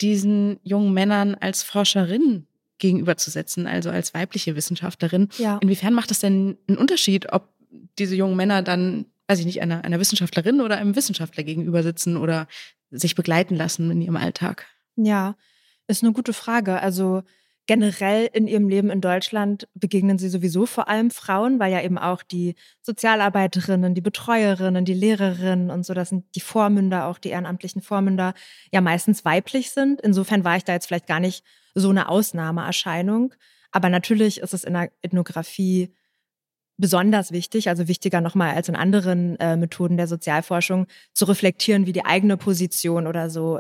diesen 0.02 0.60
jungen 0.64 0.94
Männern 0.94 1.36
als 1.36 1.64
Forscherin 1.64 2.48
gegenüberzusetzen, 2.80 3.68
also 3.68 3.92
als 3.92 4.14
weibliche 4.14 4.56
Wissenschaftlerin. 4.56 5.30
Ja. 5.38 5.60
Inwiefern 5.62 5.94
macht 5.94 6.12
es 6.12 6.20
denn 6.20 6.58
einen 6.68 6.78
Unterschied, 6.78 7.32
ob 7.32 7.50
diese 8.00 8.16
jungen 8.16 8.36
Männer 8.36 8.64
dann, 8.64 9.06
weiß 9.28 9.40
ich 9.40 9.46
nicht, 9.46 9.62
einer, 9.62 9.84
einer 9.84 10.00
Wissenschaftlerin 10.00 10.62
oder 10.62 10.78
einem 10.78 10.96
Wissenschaftler 10.96 11.44
gegenüber 11.44 11.84
sitzen 11.84 12.18
oder 12.18 12.48
sich 12.90 13.16
begleiten 13.16 13.56
lassen 13.56 13.92
in 13.92 14.02
ihrem 14.02 14.18
Alltag? 14.18 14.66
Ja, 14.96 15.36
ist 15.92 16.04
eine 16.04 16.14
gute 16.14 16.34
Frage. 16.34 16.80
Also 16.80 17.24
generell 17.68 18.30
in 18.34 18.48
ihrem 18.48 18.68
Leben 18.68 18.90
in 18.90 19.02
Deutschland 19.02 19.68
begegnen 19.76 20.18
sie 20.18 20.30
sowieso 20.30 20.66
vor 20.66 20.88
allem 20.88 21.12
Frauen, 21.12 21.60
weil 21.60 21.72
ja 21.72 21.82
eben 21.82 21.98
auch 21.98 22.24
die 22.24 22.56
Sozialarbeiterinnen, 22.82 23.94
die 23.94 24.02
Betreuerinnen, 24.02 24.84
die 24.84 24.94
Lehrerinnen 24.94 25.70
und 25.70 25.86
so, 25.86 25.94
das 25.94 26.10
sind 26.10 26.26
die 26.36 26.42
Vormünder, 26.42 27.06
auch 27.06 27.18
die 27.18 27.30
ehrenamtlichen 27.30 27.82
Vormünder, 27.82 28.34
ja 28.74 28.82
meistens 28.82 29.24
weiblich 29.26 29.72
sind. 29.72 30.02
Insofern 30.02 30.44
war 30.44 30.58
ich 30.58 30.64
da 30.64 30.74
jetzt 30.74 30.88
vielleicht 30.88 31.08
gar 31.08 31.20
nicht 31.20 31.46
so 31.76 31.90
eine 31.90 32.10
Ausnahmeerscheinung. 32.10 33.34
Aber 33.72 33.90
natürlich 33.90 34.42
ist 34.42 34.54
es 34.54 34.64
in 34.64 34.74
der 34.74 34.92
Ethnographie 35.02 35.94
besonders 36.78 37.32
wichtig, 37.32 37.70
also 37.70 37.88
wichtiger 37.88 38.22
nochmal 38.22 38.56
als 38.56 38.68
in 38.68 38.76
anderen 38.76 39.40
äh, 39.40 39.56
Methoden 39.56 39.98
der 39.98 40.08
Sozialforschung, 40.08 40.88
zu 41.14 41.26
reflektieren, 41.26 41.86
wie 41.86 41.94
die 41.94 42.06
eigene 42.06 42.38
Position 42.38 43.08
oder 43.08 43.30
so 43.30 43.60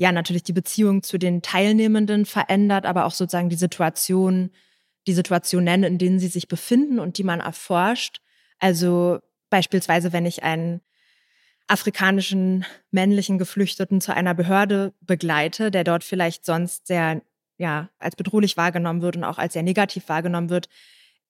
ja 0.00 0.12
natürlich 0.12 0.44
die 0.44 0.54
Beziehung 0.54 1.02
zu 1.02 1.18
den 1.18 1.42
Teilnehmenden 1.42 2.24
verändert, 2.24 2.86
aber 2.86 3.04
auch 3.04 3.12
sozusagen 3.12 3.50
die 3.50 3.56
Situation, 3.56 4.50
die 5.06 5.12
Situationen, 5.12 5.84
in 5.84 5.98
denen 5.98 6.18
sie 6.18 6.28
sich 6.28 6.48
befinden 6.48 6.98
und 6.98 7.18
die 7.18 7.22
man 7.22 7.40
erforscht. 7.40 8.22
Also 8.58 9.18
beispielsweise, 9.50 10.14
wenn 10.14 10.24
ich 10.24 10.42
einen 10.42 10.80
afrikanischen 11.66 12.64
männlichen 12.90 13.38
Geflüchteten 13.38 14.00
zu 14.00 14.14
einer 14.14 14.32
Behörde 14.32 14.94
begleite, 15.02 15.70
der 15.70 15.84
dort 15.84 16.02
vielleicht 16.02 16.46
sonst 16.46 16.86
sehr 16.86 17.20
ja 17.58 17.90
als 17.98 18.16
bedrohlich 18.16 18.56
wahrgenommen 18.56 19.02
wird 19.02 19.16
und 19.16 19.24
auch 19.24 19.36
als 19.36 19.52
sehr 19.52 19.62
negativ 19.62 20.08
wahrgenommen 20.08 20.48
wird, 20.48 20.70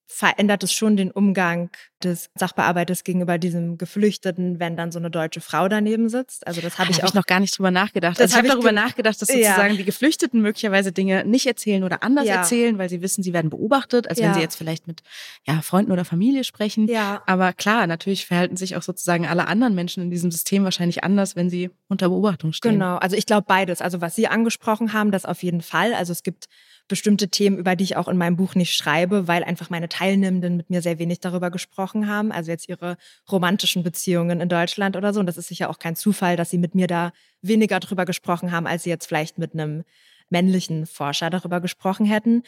verändert 0.07 0.63
es 0.63 0.73
schon 0.73 0.97
den 0.97 1.09
Umgang 1.09 1.69
des 2.03 2.29
Sachbearbeiters 2.35 3.03
gegenüber 3.03 3.37
diesem 3.37 3.77
Geflüchteten, 3.77 4.59
wenn 4.59 4.75
dann 4.75 4.91
so 4.91 4.99
eine 4.99 5.09
deutsche 5.09 5.39
Frau 5.39 5.67
daneben 5.67 6.09
sitzt. 6.09 6.45
Also 6.45 6.59
das 6.61 6.79
habe 6.79 6.89
ah, 6.89 6.91
ich 6.91 6.97
hab 6.97 7.05
auch 7.05 7.09
ich 7.09 7.13
noch 7.13 7.25
gar 7.25 7.39
nicht 7.39 7.57
drüber 7.57 7.71
nachgedacht. 7.71 8.19
Also 8.19 8.31
ich 8.31 8.37
habe 8.37 8.47
darüber 8.47 8.71
nachgedacht, 8.71 9.21
dass 9.21 9.29
sozusagen 9.29 9.71
ja. 9.71 9.77
die 9.77 9.85
Geflüchteten 9.85 10.41
möglicherweise 10.41 10.91
Dinge 10.91 11.23
nicht 11.25 11.45
erzählen 11.45 11.83
oder 11.83 12.03
anders 12.03 12.25
ja. 12.25 12.35
erzählen, 12.35 12.77
weil 12.77 12.89
sie 12.89 13.01
wissen, 13.01 13.23
sie 13.23 13.33
werden 13.33 13.49
beobachtet, 13.49 14.09
als 14.09 14.19
ja. 14.19 14.27
wenn 14.27 14.33
sie 14.33 14.41
jetzt 14.41 14.55
vielleicht 14.55 14.87
mit 14.87 15.01
ja, 15.47 15.61
Freunden 15.61 15.91
oder 15.91 16.03
Familie 16.03 16.43
sprechen. 16.43 16.87
Ja. 16.87 17.23
Aber 17.25 17.53
klar, 17.53 17.87
natürlich 17.87 18.25
verhalten 18.25 18.57
sich 18.57 18.75
auch 18.75 18.83
sozusagen 18.83 19.27
alle 19.27 19.47
anderen 19.47 19.75
Menschen 19.75 20.03
in 20.03 20.11
diesem 20.11 20.31
System 20.31 20.63
wahrscheinlich 20.63 21.03
anders, 21.03 21.35
wenn 21.35 21.49
sie 21.49 21.69
unter 21.87 22.09
Beobachtung 22.09 22.51
stehen. 22.53 22.73
Genau, 22.73 22.97
also 22.97 23.15
ich 23.15 23.25
glaube 23.25 23.45
beides. 23.47 23.81
Also 23.81 24.01
was 24.01 24.15
Sie 24.15 24.27
angesprochen 24.27 24.93
haben, 24.93 25.11
das 25.11 25.25
auf 25.25 25.43
jeden 25.43 25.61
Fall. 25.61 25.93
Also 25.93 26.11
es 26.11 26.23
gibt 26.23 26.47
bestimmte 26.91 27.29
Themen, 27.29 27.57
über 27.57 27.77
die 27.77 27.85
ich 27.85 27.95
auch 27.95 28.09
in 28.09 28.17
meinem 28.17 28.35
Buch 28.35 28.53
nicht 28.53 28.75
schreibe, 28.75 29.25
weil 29.25 29.45
einfach 29.45 29.69
meine 29.69 29.87
Teilnehmenden 29.87 30.57
mit 30.57 30.69
mir 30.69 30.81
sehr 30.81 30.99
wenig 30.99 31.21
darüber 31.21 31.49
gesprochen 31.49 32.09
haben. 32.09 32.33
Also 32.33 32.51
jetzt 32.51 32.67
ihre 32.67 32.97
romantischen 33.31 33.81
Beziehungen 33.81 34.41
in 34.41 34.49
Deutschland 34.49 34.97
oder 34.97 35.13
so. 35.13 35.21
Und 35.21 35.25
das 35.25 35.37
ist 35.37 35.47
sicher 35.47 35.69
auch 35.69 35.79
kein 35.79 35.95
Zufall, 35.95 36.35
dass 36.35 36.49
sie 36.49 36.57
mit 36.57 36.75
mir 36.75 36.87
da 36.87 37.13
weniger 37.41 37.79
darüber 37.79 38.03
gesprochen 38.03 38.51
haben, 38.51 38.67
als 38.67 38.83
sie 38.83 38.89
jetzt 38.89 39.07
vielleicht 39.07 39.37
mit 39.37 39.53
einem 39.53 39.85
männlichen 40.29 40.85
Forscher 40.85 41.29
darüber 41.29 41.61
gesprochen 41.61 42.05
hätten. 42.05 42.43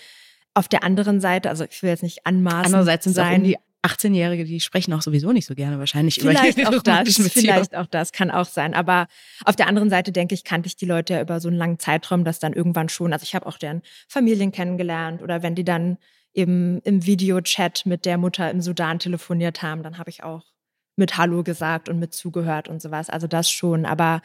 Auf 0.53 0.67
der 0.67 0.83
anderen 0.83 1.21
Seite, 1.21 1.49
also 1.49 1.63
ich 1.63 1.81
will 1.81 1.89
jetzt 1.89 2.03
nicht 2.03 2.27
anmaßen. 2.27 2.65
Andererseits 2.65 3.05
sind 3.05 3.13
sein, 3.13 3.43
die 3.43 3.55
18-Jährige, 3.83 4.45
die 4.45 4.59
sprechen 4.61 4.93
auch 4.93 5.01
sowieso 5.01 5.31
nicht 5.33 5.45
so 5.45 5.55
gerne 5.55 5.77
wahrscheinlich 5.77 6.15
vielleicht 6.15 6.57
über 6.57 6.69
auch 6.69 6.81
das, 6.81 7.15
Vielleicht 7.15 7.75
auch 7.75 7.85
das 7.85 8.13
kann 8.13 8.31
auch 8.31 8.45
sein. 8.45 8.73
Aber 8.73 9.07
auf 9.43 9.55
der 9.55 9.67
anderen 9.67 9.89
Seite 9.89 10.11
denke 10.11 10.33
ich, 10.33 10.43
kannte 10.43 10.67
ich 10.67 10.77
die 10.77 10.85
Leute 10.85 11.15
ja 11.15 11.21
über 11.21 11.39
so 11.39 11.49
einen 11.49 11.57
langen 11.57 11.79
Zeitraum, 11.79 12.23
dass 12.23 12.39
dann 12.39 12.53
irgendwann 12.53 12.89
schon, 12.89 13.11
also 13.11 13.23
ich 13.23 13.35
habe 13.35 13.45
auch 13.45 13.57
deren 13.57 13.81
Familien 14.07 14.51
kennengelernt 14.51 15.21
oder 15.21 15.43
wenn 15.43 15.55
die 15.55 15.65
dann 15.65 15.97
eben 16.33 16.79
im 16.79 17.05
Videochat 17.05 17.85
mit 17.85 18.05
der 18.05 18.17
Mutter 18.17 18.49
im 18.49 18.61
Sudan 18.61 18.99
telefoniert 18.99 19.61
haben, 19.61 19.83
dann 19.83 19.97
habe 19.97 20.09
ich 20.09 20.23
auch 20.23 20.45
mit 20.95 21.17
Hallo 21.17 21.43
gesagt 21.43 21.89
und 21.89 21.99
mit 21.99 22.13
zugehört 22.13 22.67
und 22.67 22.81
sowas. 22.81 23.09
Also 23.09 23.27
das 23.27 23.51
schon. 23.51 23.85
Aber 23.85 24.21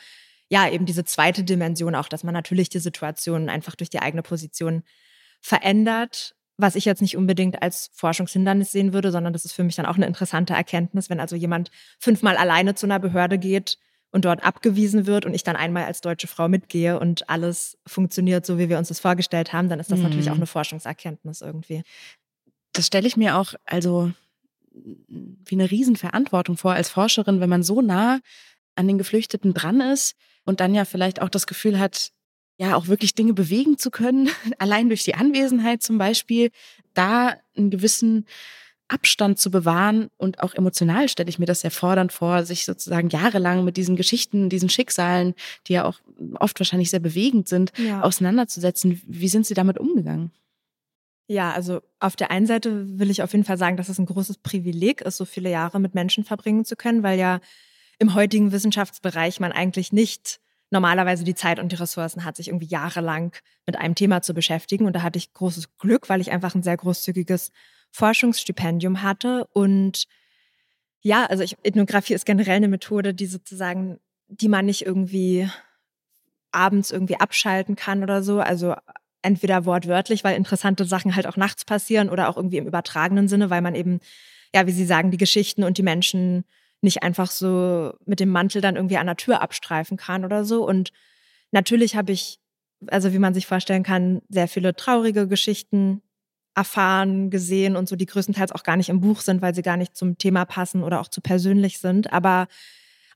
ja, 0.48 0.68
eben 0.70 0.86
diese 0.86 1.04
zweite 1.04 1.44
Dimension 1.44 1.94
auch, 1.94 2.08
dass 2.08 2.24
man 2.24 2.34
natürlich 2.34 2.68
die 2.68 2.78
Situation 2.78 3.48
einfach 3.48 3.74
durch 3.74 3.90
die 3.90 4.00
eigene 4.00 4.22
Position 4.22 4.82
verändert 5.40 6.34
was 6.58 6.74
ich 6.74 6.84
jetzt 6.84 7.00
nicht 7.00 7.16
unbedingt 7.16 7.62
als 7.62 7.88
Forschungshindernis 7.94 8.72
sehen 8.72 8.92
würde, 8.92 9.12
sondern 9.12 9.32
das 9.32 9.44
ist 9.44 9.52
für 9.52 9.62
mich 9.62 9.76
dann 9.76 9.86
auch 9.86 9.96
eine 9.96 10.06
interessante 10.06 10.54
Erkenntnis, 10.54 11.08
wenn 11.08 11.20
also 11.20 11.36
jemand 11.36 11.70
fünfmal 12.00 12.36
alleine 12.36 12.74
zu 12.74 12.86
einer 12.86 12.98
Behörde 12.98 13.38
geht 13.38 13.78
und 14.10 14.24
dort 14.24 14.42
abgewiesen 14.44 15.06
wird 15.06 15.24
und 15.24 15.34
ich 15.34 15.44
dann 15.44 15.54
einmal 15.54 15.84
als 15.84 16.00
deutsche 16.00 16.26
Frau 16.26 16.48
mitgehe 16.48 16.98
und 16.98 17.30
alles 17.30 17.78
funktioniert 17.86 18.44
so, 18.44 18.58
wie 18.58 18.68
wir 18.68 18.78
uns 18.78 18.88
das 18.88 18.98
vorgestellt 18.98 19.52
haben, 19.52 19.68
dann 19.68 19.78
ist 19.78 19.90
das 19.90 19.98
mhm. 19.98 20.04
natürlich 20.04 20.30
auch 20.30 20.34
mhm. 20.34 20.40
eine 20.40 20.46
Forschungserkenntnis 20.46 21.42
irgendwie. 21.42 21.82
Das 22.72 22.86
stelle 22.86 23.06
ich 23.06 23.16
mir 23.16 23.36
auch 23.36 23.54
also 23.64 24.12
wie 24.72 25.54
eine 25.54 25.70
Riesenverantwortung 25.70 26.56
vor 26.56 26.72
als 26.72 26.90
Forscherin, 26.90 27.40
wenn 27.40 27.48
man 27.48 27.62
so 27.62 27.80
nah 27.82 28.20
an 28.74 28.88
den 28.88 28.98
Geflüchteten 28.98 29.54
dran 29.54 29.80
ist 29.80 30.14
und 30.44 30.60
dann 30.60 30.74
ja 30.74 30.84
vielleicht 30.84 31.20
auch 31.22 31.28
das 31.28 31.46
Gefühl 31.46 31.78
hat, 31.78 32.12
ja 32.58 32.76
auch 32.76 32.88
wirklich 32.88 33.14
Dinge 33.14 33.32
bewegen 33.32 33.78
zu 33.78 33.90
können, 33.90 34.28
allein 34.58 34.88
durch 34.88 35.04
die 35.04 35.14
Anwesenheit 35.14 35.82
zum 35.82 35.96
Beispiel, 35.98 36.50
da 36.94 37.36
einen 37.56 37.70
gewissen 37.70 38.26
Abstand 38.88 39.38
zu 39.38 39.50
bewahren 39.50 40.08
und 40.16 40.40
auch 40.40 40.54
emotional 40.54 41.08
stelle 41.08 41.28
ich 41.28 41.38
mir 41.38 41.46
das 41.46 41.60
sehr 41.60 41.70
fordernd 41.70 42.10
vor, 42.10 42.44
sich 42.44 42.64
sozusagen 42.64 43.10
jahrelang 43.10 43.64
mit 43.64 43.76
diesen 43.76 43.96
Geschichten, 43.96 44.48
diesen 44.48 44.70
Schicksalen, 44.70 45.34
die 45.66 45.74
ja 45.74 45.84
auch 45.84 46.00
oft 46.40 46.58
wahrscheinlich 46.58 46.90
sehr 46.90 47.00
bewegend 47.00 47.48
sind, 47.48 47.72
ja. 47.76 48.00
auseinanderzusetzen. 48.02 49.00
Wie 49.06 49.28
sind 49.28 49.46
Sie 49.46 49.54
damit 49.54 49.78
umgegangen? 49.78 50.32
Ja, 51.30 51.52
also 51.52 51.82
auf 52.00 52.16
der 52.16 52.30
einen 52.30 52.46
Seite 52.46 52.98
will 52.98 53.10
ich 53.10 53.22
auf 53.22 53.32
jeden 53.32 53.44
Fall 53.44 53.58
sagen, 53.58 53.76
dass 53.76 53.90
es 53.90 53.98
ein 53.98 54.06
großes 54.06 54.38
Privileg 54.38 55.02
ist, 55.02 55.18
so 55.18 55.26
viele 55.26 55.50
Jahre 55.50 55.78
mit 55.78 55.94
Menschen 55.94 56.24
verbringen 56.24 56.64
zu 56.64 56.74
können, 56.74 57.02
weil 57.02 57.18
ja 57.18 57.40
im 57.98 58.14
heutigen 58.14 58.52
Wissenschaftsbereich 58.52 59.38
man 59.38 59.52
eigentlich 59.52 59.92
nicht 59.92 60.40
normalerweise 60.70 61.24
die 61.24 61.34
Zeit 61.34 61.58
und 61.58 61.72
die 61.72 61.76
Ressourcen 61.76 62.24
hat, 62.24 62.36
sich 62.36 62.48
irgendwie 62.48 62.66
jahrelang 62.66 63.34
mit 63.66 63.76
einem 63.76 63.94
Thema 63.94 64.22
zu 64.22 64.34
beschäftigen. 64.34 64.86
Und 64.86 64.94
da 64.94 65.02
hatte 65.02 65.18
ich 65.18 65.32
großes 65.32 65.76
Glück, 65.78 66.08
weil 66.08 66.20
ich 66.20 66.30
einfach 66.30 66.54
ein 66.54 66.62
sehr 66.62 66.76
großzügiges 66.76 67.50
Forschungsstipendium 67.90 69.02
hatte. 69.02 69.46
Und 69.52 70.04
ja, 71.00 71.26
also 71.26 71.42
ich, 71.42 71.56
Ethnographie 71.62 72.14
ist 72.14 72.26
generell 72.26 72.56
eine 72.56 72.68
Methode, 72.68 73.14
die 73.14 73.26
sozusagen, 73.26 73.98
die 74.28 74.48
man 74.48 74.66
nicht 74.66 74.84
irgendwie 74.84 75.48
abends 76.50 76.90
irgendwie 76.90 77.18
abschalten 77.18 77.76
kann 77.76 78.02
oder 78.02 78.22
so. 78.22 78.40
Also 78.40 78.74
entweder 79.22 79.64
wortwörtlich, 79.64 80.24
weil 80.24 80.36
interessante 80.36 80.84
Sachen 80.84 81.16
halt 81.16 81.26
auch 81.26 81.36
nachts 81.36 81.64
passieren 81.64 82.10
oder 82.10 82.28
auch 82.28 82.36
irgendwie 82.36 82.58
im 82.58 82.66
übertragenen 82.66 83.28
Sinne, 83.28 83.50
weil 83.50 83.62
man 83.62 83.74
eben, 83.74 84.00
ja, 84.54 84.66
wie 84.66 84.72
Sie 84.72 84.86
sagen, 84.86 85.10
die 85.10 85.16
Geschichten 85.16 85.64
und 85.64 85.78
die 85.78 85.82
Menschen 85.82 86.44
nicht 86.80 87.02
einfach 87.02 87.30
so 87.30 87.92
mit 88.06 88.20
dem 88.20 88.30
Mantel 88.30 88.60
dann 88.60 88.76
irgendwie 88.76 88.98
an 88.98 89.06
der 89.06 89.16
Tür 89.16 89.42
abstreifen 89.42 89.96
kann 89.96 90.24
oder 90.24 90.44
so. 90.44 90.66
Und 90.66 90.92
natürlich 91.50 91.96
habe 91.96 92.12
ich, 92.12 92.38
also 92.86 93.12
wie 93.12 93.18
man 93.18 93.34
sich 93.34 93.46
vorstellen 93.46 93.82
kann, 93.82 94.22
sehr 94.28 94.48
viele 94.48 94.74
traurige 94.76 95.26
Geschichten 95.26 96.02
erfahren, 96.54 97.30
gesehen 97.30 97.76
und 97.76 97.88
so, 97.88 97.96
die 97.96 98.06
größtenteils 98.06 98.52
auch 98.52 98.64
gar 98.64 98.76
nicht 98.76 98.88
im 98.88 99.00
Buch 99.00 99.20
sind, 99.20 99.42
weil 99.42 99.54
sie 99.54 99.62
gar 99.62 99.76
nicht 99.76 99.96
zum 99.96 100.18
Thema 100.18 100.44
passen 100.44 100.82
oder 100.82 101.00
auch 101.00 101.08
zu 101.08 101.20
persönlich 101.20 101.78
sind. 101.78 102.12
Aber 102.12 102.48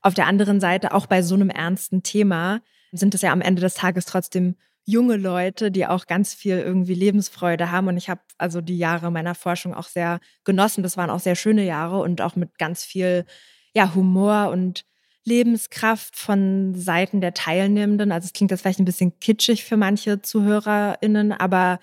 auf 0.01 0.13
der 0.13 0.27
anderen 0.27 0.59
Seite, 0.59 0.93
auch 0.93 1.07
bei 1.07 1.21
so 1.21 1.35
einem 1.35 1.49
ernsten 1.49 2.03
Thema, 2.03 2.61
sind 2.91 3.15
es 3.15 3.21
ja 3.21 3.31
am 3.31 3.41
Ende 3.41 3.61
des 3.61 3.73
Tages 3.73 4.05
trotzdem 4.05 4.55
junge 4.85 5.15
Leute, 5.15 5.71
die 5.71 5.85
auch 5.87 6.07
ganz 6.07 6.33
viel 6.33 6.57
irgendwie 6.57 6.93
Lebensfreude 6.93 7.71
haben. 7.71 7.87
Und 7.87 7.97
ich 7.97 8.09
habe 8.09 8.21
also 8.37 8.61
die 8.61 8.77
Jahre 8.77 9.11
meiner 9.11 9.35
Forschung 9.35 9.73
auch 9.73 9.87
sehr 9.87 10.19
genossen. 10.43 10.83
Das 10.83 10.97
waren 10.97 11.09
auch 11.09 11.19
sehr 11.19 11.35
schöne 11.35 11.65
Jahre 11.65 11.99
und 11.99 12.21
auch 12.21 12.35
mit 12.35 12.57
ganz 12.57 12.83
viel 12.83 13.25
ja, 13.73 13.93
Humor 13.95 14.49
und 14.51 14.85
Lebenskraft 15.25 16.15
von 16.15 16.75
Seiten 16.75 17.21
der 17.21 17.33
Teilnehmenden. 17.33 18.11
Also 18.11 18.25
es 18.25 18.33
klingt 18.33 18.51
jetzt 18.51 18.61
vielleicht 18.61 18.79
ein 18.79 18.85
bisschen 18.85 19.19
kitschig 19.19 19.63
für 19.63 19.77
manche 19.77 20.21
ZuhörerInnen, 20.21 21.31
aber 21.31 21.79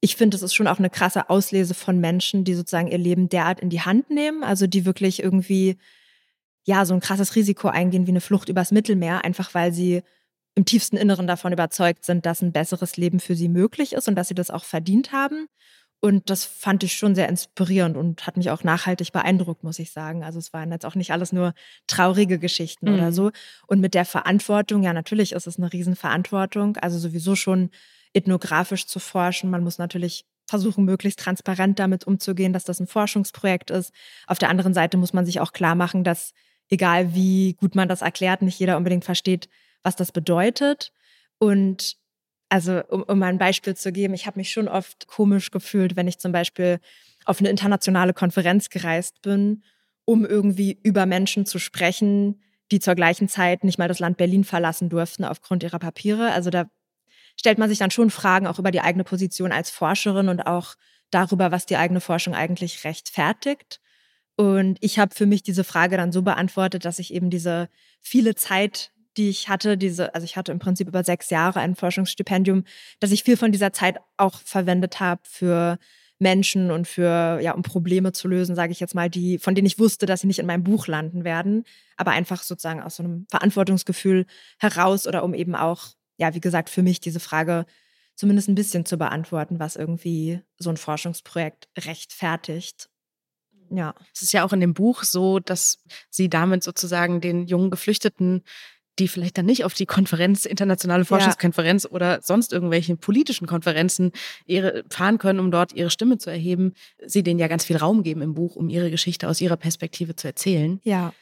ich 0.00 0.16
finde, 0.16 0.36
es 0.36 0.42
ist 0.42 0.54
schon 0.54 0.68
auch 0.68 0.78
eine 0.78 0.90
krasse 0.90 1.28
Auslese 1.28 1.74
von 1.74 1.98
Menschen, 1.98 2.44
die 2.44 2.54
sozusagen 2.54 2.88
ihr 2.88 2.98
Leben 2.98 3.28
derart 3.28 3.60
in 3.60 3.70
die 3.70 3.80
Hand 3.80 4.10
nehmen, 4.10 4.44
also 4.44 4.66
die 4.66 4.84
wirklich 4.84 5.22
irgendwie 5.22 5.76
ja 6.64 6.84
so 6.84 6.94
ein 6.94 7.00
krasses 7.00 7.34
Risiko 7.34 7.68
eingehen 7.68 8.06
wie 8.06 8.10
eine 8.10 8.20
Flucht 8.20 8.48
übers 8.48 8.70
Mittelmeer, 8.70 9.24
einfach 9.24 9.54
weil 9.54 9.72
sie 9.72 10.02
im 10.54 10.64
tiefsten 10.64 10.96
Inneren 10.96 11.26
davon 11.26 11.52
überzeugt 11.52 12.04
sind, 12.04 12.26
dass 12.26 12.42
ein 12.42 12.52
besseres 12.52 12.96
Leben 12.96 13.20
für 13.20 13.34
sie 13.34 13.48
möglich 13.48 13.94
ist 13.94 14.08
und 14.08 14.14
dass 14.16 14.28
sie 14.28 14.34
das 14.34 14.50
auch 14.50 14.64
verdient 14.64 15.12
haben. 15.12 15.48
Und 16.00 16.30
das 16.30 16.44
fand 16.44 16.84
ich 16.84 16.92
schon 16.94 17.16
sehr 17.16 17.28
inspirierend 17.28 17.96
und 17.96 18.26
hat 18.26 18.36
mich 18.36 18.50
auch 18.50 18.62
nachhaltig 18.62 19.12
beeindruckt, 19.12 19.64
muss 19.64 19.80
ich 19.80 19.90
sagen. 19.90 20.22
Also 20.22 20.38
es 20.38 20.52
waren 20.52 20.70
jetzt 20.70 20.86
auch 20.86 20.94
nicht 20.94 21.10
alles 21.10 21.32
nur 21.32 21.54
traurige 21.88 22.38
Geschichten 22.38 22.88
mhm. 22.88 22.94
oder 22.94 23.12
so. 23.12 23.32
Und 23.66 23.80
mit 23.80 23.94
der 23.94 24.04
Verantwortung, 24.04 24.84
ja, 24.84 24.92
natürlich 24.92 25.32
ist 25.32 25.48
es 25.48 25.58
eine 25.58 25.72
Riesenverantwortung. 25.72 26.76
Also 26.76 26.98
sowieso 26.98 27.34
schon 27.34 27.70
ethnografisch 28.12 28.86
zu 28.86 29.00
forschen. 29.00 29.50
Man 29.50 29.64
muss 29.64 29.78
natürlich 29.78 30.24
versuchen, 30.46 30.84
möglichst 30.84 31.18
transparent 31.18 31.78
damit 31.78 32.06
umzugehen, 32.06 32.52
dass 32.52 32.64
das 32.64 32.80
ein 32.80 32.86
Forschungsprojekt 32.86 33.70
ist. 33.70 33.92
Auf 34.26 34.38
der 34.38 34.50
anderen 34.50 34.74
Seite 34.74 34.96
muss 34.96 35.12
man 35.12 35.26
sich 35.26 35.40
auch 35.40 35.52
klar 35.52 35.74
machen, 35.74 36.04
dass 36.04 36.32
egal 36.70 37.14
wie 37.14 37.54
gut 37.54 37.74
man 37.74 37.88
das 37.88 38.02
erklärt, 38.02 38.42
nicht 38.42 38.58
jeder 38.58 38.76
unbedingt 38.76 39.04
versteht, 39.04 39.48
was 39.82 39.96
das 39.96 40.12
bedeutet. 40.12 40.92
Und 41.38 41.97
also 42.48 42.82
um, 42.88 43.02
um 43.02 43.18
mal 43.18 43.26
ein 43.26 43.38
Beispiel 43.38 43.76
zu 43.76 43.92
geben, 43.92 44.14
ich 44.14 44.26
habe 44.26 44.38
mich 44.38 44.50
schon 44.50 44.68
oft 44.68 45.06
komisch 45.06 45.50
gefühlt, 45.50 45.96
wenn 45.96 46.08
ich 46.08 46.18
zum 46.18 46.32
Beispiel 46.32 46.80
auf 47.24 47.40
eine 47.40 47.50
internationale 47.50 48.14
Konferenz 48.14 48.70
gereist 48.70 49.22
bin, 49.22 49.62
um 50.04 50.24
irgendwie 50.24 50.78
über 50.82 51.04
Menschen 51.04 51.44
zu 51.44 51.58
sprechen, 51.58 52.40
die 52.70 52.80
zur 52.80 52.94
gleichen 52.94 53.28
Zeit 53.28 53.64
nicht 53.64 53.78
mal 53.78 53.88
das 53.88 53.98
Land 53.98 54.16
Berlin 54.16 54.44
verlassen 54.44 54.88
durften 54.88 55.24
aufgrund 55.24 55.62
ihrer 55.62 55.78
Papiere. 55.78 56.32
Also 56.32 56.50
da 56.50 56.70
stellt 57.38 57.58
man 57.58 57.68
sich 57.68 57.78
dann 57.78 57.90
schon 57.90 58.10
Fragen 58.10 58.46
auch 58.46 58.58
über 58.58 58.70
die 58.70 58.80
eigene 58.80 59.04
Position 59.04 59.52
als 59.52 59.70
Forscherin 59.70 60.28
und 60.28 60.42
auch 60.42 60.74
darüber, 61.10 61.50
was 61.50 61.66
die 61.66 61.76
eigene 61.76 62.00
Forschung 62.00 62.34
eigentlich 62.34 62.84
rechtfertigt. 62.84 63.80
Und 64.36 64.78
ich 64.80 64.98
habe 64.98 65.14
für 65.14 65.26
mich 65.26 65.42
diese 65.42 65.64
Frage 65.64 65.96
dann 65.96 66.12
so 66.12 66.22
beantwortet, 66.22 66.84
dass 66.84 66.98
ich 66.98 67.12
eben 67.12 67.30
diese 67.30 67.68
viele 68.00 68.34
Zeit, 68.34 68.92
die 69.18 69.28
ich 69.28 69.48
hatte, 69.48 69.76
diese, 69.76 70.14
also 70.14 70.24
ich 70.24 70.36
hatte 70.36 70.52
im 70.52 70.58
Prinzip 70.58 70.88
über 70.88 71.04
sechs 71.04 71.28
Jahre 71.30 71.60
ein 71.60 71.74
Forschungsstipendium, 71.74 72.64
dass 73.00 73.10
ich 73.10 73.24
viel 73.24 73.36
von 73.36 73.52
dieser 73.52 73.72
Zeit 73.72 73.98
auch 74.16 74.40
verwendet 74.40 75.00
habe 75.00 75.20
für 75.24 75.78
Menschen 76.18 76.70
und 76.70 76.88
für, 76.88 77.40
ja, 77.40 77.52
um 77.52 77.62
Probleme 77.62 78.12
zu 78.12 78.28
lösen, 78.28 78.56
sage 78.56 78.72
ich 78.72 78.80
jetzt 78.80 78.94
mal, 78.94 79.08
die, 79.08 79.38
von 79.38 79.54
denen 79.54 79.66
ich 79.66 79.78
wusste, 79.78 80.06
dass 80.06 80.20
sie 80.20 80.26
nicht 80.26 80.38
in 80.38 80.46
meinem 80.46 80.64
Buch 80.64 80.86
landen 80.86 81.24
werden, 81.24 81.64
aber 81.96 82.12
einfach 82.12 82.42
sozusagen 82.42 82.82
aus 82.82 82.96
so 82.96 83.02
einem 83.02 83.26
Verantwortungsgefühl 83.30 84.26
heraus 84.58 85.06
oder 85.06 85.22
um 85.22 85.34
eben 85.34 85.54
auch, 85.54 85.88
ja, 86.16 86.34
wie 86.34 86.40
gesagt, 86.40 86.70
für 86.70 86.82
mich 86.82 87.00
diese 87.00 87.20
Frage 87.20 87.66
zumindest 88.16 88.48
ein 88.48 88.56
bisschen 88.56 88.84
zu 88.84 88.98
beantworten, 88.98 89.60
was 89.60 89.76
irgendwie 89.76 90.40
so 90.58 90.70
ein 90.70 90.76
Forschungsprojekt 90.76 91.68
rechtfertigt. 91.78 92.88
Ja. 93.70 93.94
Es 94.12 94.22
ist 94.22 94.32
ja 94.32 94.44
auch 94.44 94.52
in 94.52 94.60
dem 94.60 94.74
Buch 94.74 95.04
so, 95.04 95.38
dass 95.38 95.84
sie 96.10 96.28
damit 96.28 96.64
sozusagen 96.64 97.20
den 97.20 97.46
jungen 97.46 97.70
Geflüchteten 97.70 98.42
die 98.98 99.08
vielleicht 99.08 99.38
dann 99.38 99.46
nicht 99.46 99.64
auf 99.64 99.74
die 99.74 99.86
Konferenz, 99.86 100.44
internationale 100.44 101.04
Forschungskonferenz 101.04 101.84
ja. 101.84 101.90
oder 101.90 102.20
sonst 102.22 102.52
irgendwelchen 102.52 102.98
politischen 102.98 103.46
Konferenzen 103.46 104.12
ihre, 104.46 104.84
fahren 104.90 105.18
können, 105.18 105.40
um 105.40 105.50
dort 105.50 105.72
ihre 105.72 105.90
Stimme 105.90 106.18
zu 106.18 106.30
erheben, 106.30 106.74
sie 107.04 107.22
denen 107.22 107.38
ja 107.38 107.48
ganz 107.48 107.64
viel 107.64 107.76
Raum 107.76 108.02
geben 108.02 108.22
im 108.22 108.34
Buch, 108.34 108.56
um 108.56 108.68
ihre 108.68 108.90
Geschichte 108.90 109.28
aus 109.28 109.40
ihrer 109.40 109.56
Perspektive 109.56 110.16
zu 110.16 110.26
erzählen. 110.26 110.80
Ja. 110.84 111.12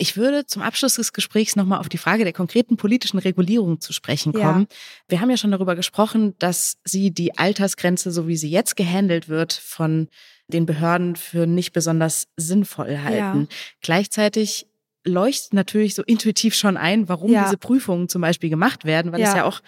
Ich 0.00 0.16
würde 0.16 0.46
zum 0.46 0.62
Abschluss 0.62 0.94
des 0.94 1.12
Gesprächs 1.12 1.56
nochmal 1.56 1.78
auf 1.78 1.90
die 1.90 1.98
Frage 1.98 2.24
der 2.24 2.32
konkreten 2.32 2.78
politischen 2.78 3.18
Regulierung 3.18 3.80
zu 3.80 3.92
sprechen 3.92 4.32
kommen. 4.32 4.66
Ja. 4.70 4.76
Wir 5.08 5.20
haben 5.20 5.28
ja 5.28 5.36
schon 5.36 5.50
darüber 5.50 5.76
gesprochen, 5.76 6.34
dass 6.38 6.78
Sie 6.84 7.10
die 7.10 7.36
Altersgrenze, 7.36 8.10
so 8.10 8.26
wie 8.26 8.38
sie 8.38 8.48
jetzt 8.48 8.76
gehandelt 8.76 9.28
wird, 9.28 9.52
von 9.52 10.08
den 10.48 10.64
Behörden 10.64 11.16
für 11.16 11.46
nicht 11.46 11.72
besonders 11.72 12.28
sinnvoll 12.36 12.98
halten. 12.98 13.40
Ja. 13.42 13.56
Gleichzeitig 13.82 14.69
leuchtet 15.04 15.54
natürlich 15.54 15.94
so 15.94 16.02
intuitiv 16.02 16.54
schon 16.54 16.76
ein, 16.76 17.08
warum 17.08 17.32
ja. 17.32 17.44
diese 17.44 17.56
Prüfungen 17.56 18.08
zum 18.08 18.20
Beispiel 18.20 18.50
gemacht 18.50 18.84
werden, 18.84 19.12
weil 19.12 19.20
ja. 19.20 19.28
es 19.28 19.34
ja 19.34 19.44
auch 19.44 19.60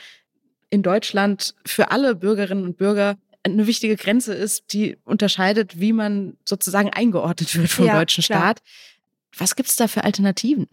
in 0.71 0.83
Deutschland 0.83 1.55
für 1.64 1.90
alle 1.90 2.14
Bürgerinnen 2.14 2.64
und 2.64 2.77
Bürger 2.77 3.16
eine 3.45 3.66
wichtige 3.66 3.97
Grenze 3.97 4.35
ist, 4.35 4.73
die 4.73 4.97
unterscheidet, 5.05 5.81
wie 5.81 5.92
man 5.92 6.37
sozusagen 6.45 6.90
eingeordnet 6.90 7.55
wird 7.57 7.71
vom 7.71 7.87
ja, 7.87 7.99
deutschen 7.99 8.23
Staat. 8.23 8.62
Klar. 8.62 9.38
Was 9.38 9.57
gibt's 9.57 9.77
da 9.77 9.88
für 9.88 10.05
Alternativen? 10.05 10.68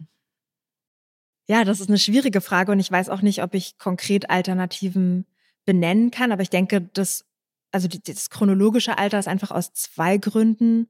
Ja, 1.48 1.64
das 1.64 1.80
ist 1.80 1.88
eine 1.88 1.98
schwierige 1.98 2.40
Frage 2.40 2.70
und 2.70 2.78
ich 2.78 2.90
weiß 2.90 3.08
auch 3.08 3.22
nicht, 3.22 3.42
ob 3.42 3.54
ich 3.54 3.78
konkret 3.78 4.30
Alternativen 4.30 5.26
benennen 5.64 6.10
kann, 6.10 6.32
aber 6.32 6.42
ich 6.42 6.50
denke, 6.50 6.82
dass 6.92 7.24
also 7.72 7.88
das 7.88 8.30
chronologische 8.30 8.98
Alter 8.98 9.18
ist 9.18 9.28
einfach 9.28 9.50
aus 9.50 9.72
zwei 9.72 10.18
Gründen 10.18 10.88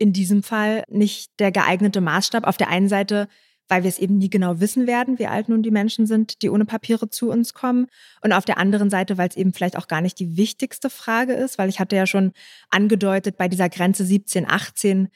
in 0.00 0.12
diesem 0.14 0.42
Fall 0.42 0.82
nicht 0.88 1.30
der 1.38 1.52
geeignete 1.52 2.00
Maßstab. 2.00 2.44
Auf 2.44 2.56
der 2.56 2.68
einen 2.68 2.88
Seite, 2.88 3.28
weil 3.68 3.82
wir 3.82 3.88
es 3.88 3.98
eben 3.98 4.16
nie 4.16 4.30
genau 4.30 4.58
wissen 4.58 4.86
werden, 4.86 5.18
wie 5.18 5.26
alt 5.26 5.50
nun 5.50 5.62
die 5.62 5.70
Menschen 5.70 6.06
sind, 6.06 6.40
die 6.40 6.48
ohne 6.48 6.64
Papiere 6.64 7.10
zu 7.10 7.30
uns 7.30 7.52
kommen. 7.52 7.86
Und 8.22 8.32
auf 8.32 8.46
der 8.46 8.56
anderen 8.56 8.88
Seite, 8.88 9.18
weil 9.18 9.28
es 9.28 9.36
eben 9.36 9.52
vielleicht 9.52 9.76
auch 9.76 9.88
gar 9.88 10.00
nicht 10.00 10.18
die 10.18 10.38
wichtigste 10.38 10.88
Frage 10.88 11.34
ist, 11.34 11.58
weil 11.58 11.68
ich 11.68 11.80
hatte 11.80 11.96
ja 11.96 12.06
schon 12.06 12.32
angedeutet, 12.70 13.36
bei 13.36 13.46
dieser 13.46 13.68
Grenze 13.68 14.06
17, 14.06 14.50
18 14.50 15.08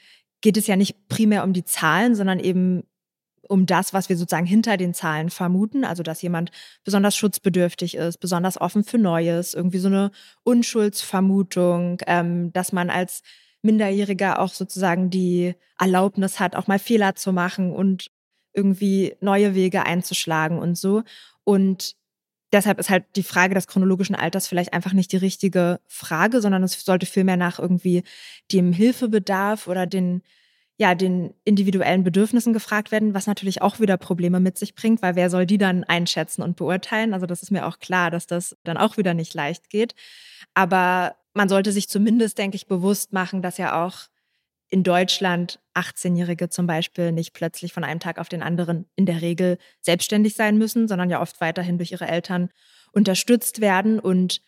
geht 0.42 0.59
es 0.59 0.66
ja 0.66 0.77
nicht 0.77 1.09
primär 1.09 1.44
um 1.44 1.55
die 1.55 1.64
Zahlen, 1.64 2.14
sondern 2.14 2.38
eben 2.38 2.83
um 3.49 3.64
das, 3.64 3.94
was 3.94 4.11
wir 4.11 4.18
sozusagen 4.18 4.47
hinter 4.47 4.77
den 4.77 4.92
Zahlen 4.92 5.31
vermuten, 5.31 5.85
also 5.85 6.03
dass 6.03 6.20
jemand 6.20 6.51
besonders 6.85 7.16
schutzbedürftig 7.16 7.94
ist, 7.94 8.18
besonders 8.18 8.61
offen 8.61 8.85
für 8.85 8.99
Neues, 8.99 9.55
irgendwie 9.55 9.79
so 9.79 9.88
eine 9.88 10.11
Unschuldsvermutung, 10.42 11.99
ähm, 12.07 12.53
dass 12.53 12.73
man 12.73 12.90
als 12.90 13.23
Minderjähriger 13.64 14.40
auch 14.40 14.53
sozusagen 14.53 15.11
die 15.11 15.55
Erlaubnis 15.79 16.38
hat, 16.40 16.57
auch 16.57 16.66
mal 16.66 16.79
Fehler 16.79 17.14
zu 17.16 17.33
machen 17.33 17.72
und 17.72 18.11
irgendwie 18.53 19.16
neue 19.20 19.55
Wege 19.55 19.85
einzuschlagen 19.85 20.59
und 20.59 20.77
so. 20.77 21.03
Und 21.42 21.96
deshalb 22.53 22.79
ist 22.79 22.90
halt 22.90 23.05
die 23.16 23.22
Frage 23.22 23.55
des 23.55 23.66
chronologischen 23.66 24.14
Alters 24.14 24.46
vielleicht 24.46 24.72
einfach 24.72 24.92
nicht 24.92 25.12
die 25.12 25.16
richtige 25.16 25.81
Frage, 25.87 26.40
sondern 26.40 26.62
es 26.62 26.85
sollte 26.85 27.07
vielmehr 27.07 27.37
nach 27.37 27.59
irgendwie 27.59 28.05
dem 28.53 28.72
Hilfebedarf 28.72 29.66
oder 29.66 29.87
den 29.87 30.22
ja, 30.77 30.94
den 30.96 31.35
individuellen 31.44 32.03
Bedürfnissen 32.03 32.53
gefragt 32.53 32.90
werden, 32.90 33.14
was 33.14 33.29
natürlich 33.29 33.62
auch 33.62 33.79
wieder 33.79 33.96
Probleme 33.96 34.40
mit 34.40 34.59
sich 34.59 34.74
bringt, 34.74 35.03
weil 35.03 35.14
wer 35.14 35.31
soll 35.31 35.46
die 35.46 35.59
dann 35.59 35.85
einschätzen 35.85 36.42
und 36.42 36.57
beurteilen? 36.57 37.14
Also 37.14 37.27
das 37.27 37.42
ist 37.42 37.53
mir 37.53 37.66
auch 37.66 37.79
klar, 37.79 38.11
dass 38.11 38.27
das 38.27 38.57
dann 38.64 38.77
auch 38.77 38.96
wieder 38.96 39.14
nicht 39.14 39.35
leicht 39.35 39.70
geht. 39.70 39.94
Aber 40.53 41.14
man 41.35 41.49
sollte 41.49 41.73
sich 41.73 41.88
zumindest, 41.88 42.38
denke 42.38 42.57
ich, 42.57 42.66
bewusst 42.66 43.12
machen, 43.12 43.42
dass 43.42 43.59
ja 43.59 43.85
auch 43.85 44.09
in 44.68 44.83
Deutschland 44.83 45.61
18-Jährige 45.75 46.49
zum 46.49 46.66
Beispiel 46.66 47.12
nicht 47.12 47.33
plötzlich 47.35 47.73
von 47.73 47.85
einem 47.85 48.01
Tag 48.01 48.18
auf 48.18 48.29
den 48.29 48.42
anderen 48.42 48.87
in 48.97 49.07
der 49.07 49.20
Regel 49.20 49.59
selbstständig 49.81 50.35
sein 50.35 50.57
müssen, 50.57 50.88
sondern 50.88 51.11
ja 51.11 51.20
oft 51.20 51.40
weiterhin 51.40 51.77
durch 51.77 51.92
ihre 51.92 52.09
Eltern 52.09 52.51
unterstützt 52.92 53.61
werden. 53.61 53.99
Und 53.99 54.40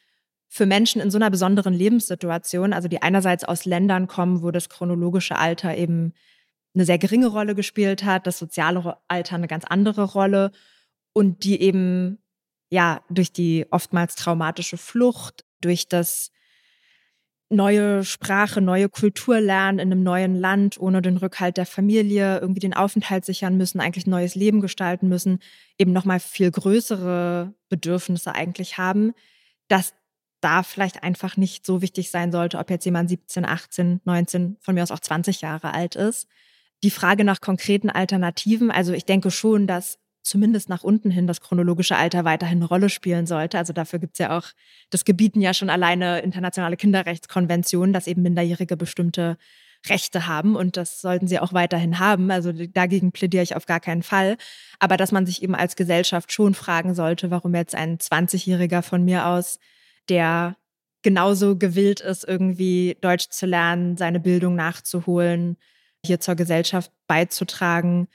für 0.48 0.66
Menschen 0.66 1.00
in 1.00 1.10
so 1.10 1.18
einer 1.18 1.30
besonderen 1.30 1.74
Lebenssituation, 1.74 2.72
also 2.72 2.88
die 2.88 3.02
einerseits 3.02 3.44
aus 3.44 3.66
Ländern 3.66 4.06
kommen, 4.06 4.42
wo 4.42 4.50
das 4.50 4.68
chronologische 4.68 5.36
Alter 5.36 5.76
eben 5.76 6.12
eine 6.74 6.84
sehr 6.84 6.98
geringe 6.98 7.28
Rolle 7.28 7.54
gespielt 7.54 8.04
hat, 8.04 8.26
das 8.26 8.38
soziale 8.38 8.96
Alter 9.08 9.34
eine 9.34 9.48
ganz 9.48 9.64
andere 9.64 10.04
Rolle 10.04 10.52
und 11.12 11.44
die 11.44 11.60
eben 11.60 12.18
ja 12.70 13.02
durch 13.10 13.32
die 13.32 13.66
oftmals 13.70 14.14
traumatische 14.14 14.76
Flucht, 14.76 15.44
durch 15.60 15.88
das 15.88 16.30
neue 17.48 18.04
Sprache, 18.04 18.60
neue 18.60 18.88
Kultur 18.88 19.40
lernen 19.40 19.78
in 19.78 19.92
einem 19.92 20.02
neuen 20.02 20.34
Land, 20.34 20.78
ohne 20.80 21.00
den 21.00 21.16
Rückhalt 21.16 21.56
der 21.56 21.66
Familie, 21.66 22.40
irgendwie 22.40 22.60
den 22.60 22.74
Aufenthalt 22.74 23.24
sichern 23.24 23.56
müssen, 23.56 23.80
eigentlich 23.80 24.06
ein 24.06 24.10
neues 24.10 24.34
Leben 24.34 24.60
gestalten 24.60 25.08
müssen, 25.08 25.38
eben 25.78 25.92
nochmal 25.92 26.18
viel 26.18 26.50
größere 26.50 27.54
Bedürfnisse 27.68 28.34
eigentlich 28.34 28.78
haben, 28.78 29.12
dass 29.68 29.94
da 30.40 30.62
vielleicht 30.62 31.02
einfach 31.02 31.36
nicht 31.36 31.64
so 31.64 31.82
wichtig 31.82 32.10
sein 32.10 32.32
sollte, 32.32 32.58
ob 32.58 32.70
jetzt 32.70 32.84
jemand 32.84 33.08
17, 33.08 33.44
18, 33.44 34.00
19, 34.04 34.56
von 34.60 34.74
mir 34.74 34.82
aus 34.82 34.90
auch 34.90 35.00
20 35.00 35.40
Jahre 35.40 35.72
alt 35.72 35.94
ist. 35.94 36.28
Die 36.82 36.90
Frage 36.90 37.24
nach 37.24 37.40
konkreten 37.40 37.90
Alternativen, 37.90 38.70
also 38.70 38.92
ich 38.92 39.04
denke 39.04 39.30
schon, 39.30 39.66
dass 39.66 39.98
zumindest 40.26 40.68
nach 40.68 40.82
unten 40.82 41.10
hin 41.10 41.26
das 41.26 41.40
chronologische 41.40 41.96
Alter 41.96 42.24
weiterhin 42.24 42.58
eine 42.58 42.66
Rolle 42.66 42.88
spielen 42.88 43.26
sollte. 43.26 43.58
Also 43.58 43.72
dafür 43.72 43.98
gibt 43.98 44.14
es 44.14 44.18
ja 44.18 44.36
auch, 44.36 44.48
das 44.90 45.04
gebieten 45.04 45.40
ja 45.40 45.54
schon 45.54 45.70
alleine 45.70 46.20
internationale 46.20 46.76
Kinderrechtskonventionen, 46.76 47.92
dass 47.92 48.06
eben 48.06 48.22
Minderjährige 48.22 48.76
bestimmte 48.76 49.38
Rechte 49.88 50.26
haben 50.26 50.56
und 50.56 50.76
das 50.76 51.00
sollten 51.00 51.28
sie 51.28 51.38
auch 51.38 51.52
weiterhin 51.52 52.00
haben. 52.00 52.30
Also 52.30 52.52
dagegen 52.52 53.12
plädiere 53.12 53.44
ich 53.44 53.54
auf 53.54 53.66
gar 53.66 53.78
keinen 53.78 54.02
Fall. 54.02 54.36
Aber 54.80 54.96
dass 54.96 55.12
man 55.12 55.26
sich 55.26 55.42
eben 55.42 55.54
als 55.54 55.76
Gesellschaft 55.76 56.32
schon 56.32 56.54
fragen 56.54 56.94
sollte, 56.94 57.30
warum 57.30 57.54
jetzt 57.54 57.74
ein 57.74 57.98
20-Jähriger 57.98 58.82
von 58.82 59.04
mir 59.04 59.26
aus, 59.26 59.60
der 60.08 60.56
genauso 61.02 61.56
gewillt 61.56 62.00
ist, 62.00 62.24
irgendwie 62.24 62.96
Deutsch 63.00 63.28
zu 63.28 63.46
lernen, 63.46 63.96
seine 63.96 64.18
Bildung 64.18 64.56
nachzuholen, 64.56 65.56
hier 66.04 66.18
zur 66.18 66.34
Gesellschaft 66.34 66.90
beizutragen, 67.06 68.08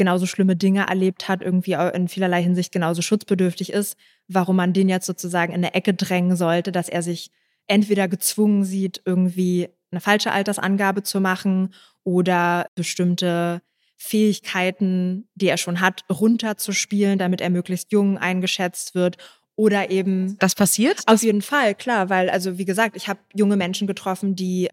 genauso 0.00 0.24
schlimme 0.24 0.56
Dinge 0.56 0.86
erlebt 0.88 1.28
hat, 1.28 1.42
irgendwie 1.42 1.72
in 1.72 2.08
vielerlei 2.08 2.42
Hinsicht 2.42 2.72
genauso 2.72 3.02
schutzbedürftig 3.02 3.70
ist, 3.70 3.98
warum 4.28 4.56
man 4.56 4.72
den 4.72 4.88
jetzt 4.88 5.04
sozusagen 5.04 5.52
in 5.52 5.58
eine 5.58 5.74
Ecke 5.74 5.92
drängen 5.92 6.36
sollte, 6.36 6.72
dass 6.72 6.88
er 6.88 7.02
sich 7.02 7.30
entweder 7.66 8.08
gezwungen 8.08 8.64
sieht, 8.64 9.02
irgendwie 9.04 9.68
eine 9.90 10.00
falsche 10.00 10.32
Altersangabe 10.32 11.02
zu 11.02 11.20
machen 11.20 11.74
oder 12.02 12.66
bestimmte 12.74 13.60
Fähigkeiten, 13.98 15.28
die 15.34 15.48
er 15.48 15.58
schon 15.58 15.82
hat, 15.82 16.04
runterzuspielen, 16.10 17.18
damit 17.18 17.42
er 17.42 17.50
möglichst 17.50 17.92
jung 17.92 18.16
eingeschätzt 18.16 18.94
wird 18.94 19.18
oder 19.54 19.90
eben. 19.90 20.38
Das 20.38 20.54
passiert? 20.54 21.02
Auf 21.08 21.22
jeden 21.22 21.42
Fall, 21.42 21.74
klar, 21.74 22.08
weil, 22.08 22.30
also 22.30 22.56
wie 22.56 22.64
gesagt, 22.64 22.96
ich 22.96 23.06
habe 23.06 23.20
junge 23.34 23.58
Menschen 23.58 23.86
getroffen, 23.86 24.34
die 24.34 24.70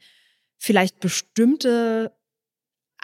vielleicht 0.58 1.02
bestimmte 1.02 2.14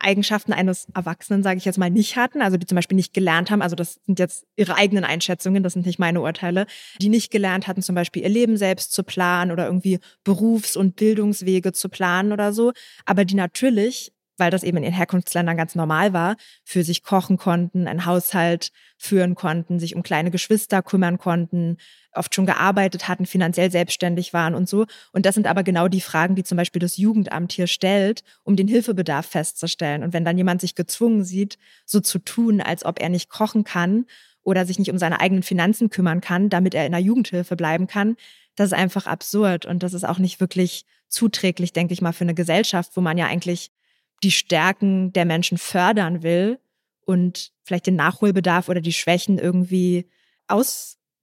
Eigenschaften 0.04 0.54
eines 0.54 0.88
Erwachsenen, 0.94 1.44
sage 1.44 1.58
ich 1.58 1.66
jetzt 1.66 1.78
mal, 1.78 1.90
nicht 1.90 2.16
hatten, 2.16 2.42
also 2.42 2.58
die 2.58 2.66
zum 2.66 2.76
Beispiel 2.76 2.96
nicht 2.96 3.14
gelernt 3.14 3.52
haben, 3.52 3.62
also 3.62 3.76
das 3.76 4.00
sind 4.06 4.20
jetzt 4.20 4.46
ihre 4.56 4.76
eigenen 4.76 5.04
Einschätzungen, 5.04 5.64
das 5.64 5.74
sind 5.74 5.86
nicht 5.86 6.00
meine 6.00 6.22
Urteile, 6.22 6.66
die 7.02 7.10
nicht 7.10 7.32
gelernt 7.32 7.68
hatten, 7.68 7.82
zum 7.82 7.96
Beispiel 7.96 8.24
ihr 8.24 8.30
Leben 8.30 8.58
selbst 8.58 8.94
zu 8.94 9.04
planen 9.04 9.52
oder 9.52 9.66
irgendwie 9.66 10.00
Berufs- 10.24 10.76
und 10.78 10.96
Bildungswege 10.96 11.74
zu 11.74 11.90
planen 11.90 12.32
oder 12.32 12.54
so, 12.54 12.74
aber 13.06 13.26
die 13.26 13.36
natürlich 13.36 14.12
weil 14.38 14.52
das 14.52 14.64
eben 14.64 14.78
in 14.78 14.84
ihren 14.84 14.94
Herkunftsländern 14.94 15.58
ganz 15.58 15.76
normal 15.76 16.14
war, 16.14 16.36
für 16.64 16.84
sich 16.84 17.04
kochen 17.04 17.38
konnten, 17.38 17.88
einen 17.88 18.06
Haushalt 18.06 18.72
führen 18.98 19.36
konnten, 19.36 19.80
sich 19.80 19.96
um 19.96 20.04
kleine 20.04 20.32
Geschwister 20.32 20.82
kümmern 20.82 21.18
konnten, 21.18 21.78
oft 22.16 22.34
schon 22.34 22.46
gearbeitet 22.46 23.08
hatten, 23.08 23.26
finanziell 23.26 23.72
selbstständig 23.72 24.34
waren 24.34 24.56
und 24.56 24.70
so. 24.70 24.86
Und 25.12 25.26
das 25.26 25.36
sind 25.36 25.48
aber 25.48 25.64
genau 25.64 25.88
die 25.88 26.02
Fragen, 26.02 26.36
die 26.36 26.44
zum 26.44 26.58
Beispiel 26.58 26.80
das 26.80 26.98
Jugendamt 26.98 27.52
hier 27.52 27.68
stellt, 27.68 28.24
um 28.44 28.56
den 28.56 28.68
Hilfebedarf 28.68 29.26
festzustellen. 29.26 30.04
Und 30.04 30.14
wenn 30.14 30.26
dann 30.26 30.38
jemand 30.38 30.62
sich 30.62 30.76
gezwungen 30.76 31.24
sieht, 31.24 31.58
so 31.86 32.00
zu 32.00 32.20
tun, 32.20 32.62
als 32.62 32.86
ob 32.86 33.02
er 33.02 33.10
nicht 33.10 33.30
kochen 33.30 33.64
kann 33.64 34.06
oder 34.44 34.66
sich 34.66 34.80
nicht 34.80 34.92
um 34.92 34.98
seine 34.98 35.20
eigenen 35.20 35.44
Finanzen 35.44 35.90
kümmern 35.90 36.22
kann, 36.22 36.50
damit 36.50 36.74
er 36.74 36.86
in 36.86 36.92
der 36.92 37.02
Jugendhilfe 37.02 37.56
bleiben 37.56 37.88
kann, 37.88 38.16
das 38.56 38.68
ist 38.68 38.74
einfach 38.74 39.08
absurd 39.08 39.66
und 39.66 39.84
das 39.84 39.94
ist 39.94 40.04
auch 40.04 40.20
nicht 40.20 40.40
wirklich 40.40 40.86
zuträglich, 41.08 41.74
denke 41.74 41.94
ich 41.94 42.02
mal, 42.02 42.14
für 42.14 42.24
eine 42.24 42.34
Gesellschaft, 42.34 42.92
wo 42.96 43.02
man 43.02 43.18
ja 43.18 43.28
eigentlich 43.28 43.72
die 44.24 44.32
Stärken 44.32 45.12
der 45.14 45.26
Menschen 45.26 45.58
fördern 45.58 46.24
will 46.24 46.60
und 47.06 47.52
vielleicht 47.64 47.88
den 47.88 47.96
Nachholbedarf 47.96 48.70
oder 48.70 48.82
die 48.82 48.94
Schwächen 48.94 49.38
irgendwie 49.38 50.08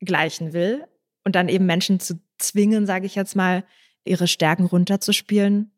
ausgleichen 0.00 0.52
will 0.52 0.84
und 1.24 1.34
dann 1.34 1.48
eben 1.48 1.66
Menschen 1.66 2.00
zu 2.00 2.20
zwingen, 2.38 2.86
sage 2.86 3.06
ich 3.06 3.14
jetzt 3.14 3.36
mal, 3.36 3.64
ihre 4.04 4.26
Stärken 4.26 4.64
runterzuspielen, 4.64 5.72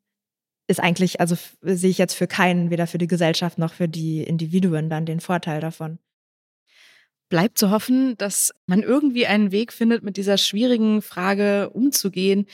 ist 0.69 0.81
eigentlich, 0.81 1.21
also 1.21 1.37
sehe 1.61 1.91
ich 1.91 1.99
jetzt 1.99 2.15
für 2.15 2.29
keinen, 2.29 2.71
weder 2.71 2.87
für 2.87 2.99
die 2.99 3.09
Gesellschaft 3.09 3.59
noch 3.59 3.75
für 3.75 3.89
die 3.89 4.23
Individuen 4.23 4.89
dann 4.89 5.07
den 5.07 5.21
Vorteil 5.21 5.61
davon. 5.61 5.99
Bleibt 7.29 7.59
zu 7.59 7.71
hoffen, 7.71 8.17
dass 8.19 8.53
man 8.67 8.83
irgendwie 8.83 9.27
einen 9.27 9.53
Weg 9.53 9.73
findet, 9.73 10.03
mit 10.03 10.17
dieser 10.17 10.39
schwierigen 10.39 11.03
Frage 11.03 11.71
umzugehen. 11.71 12.47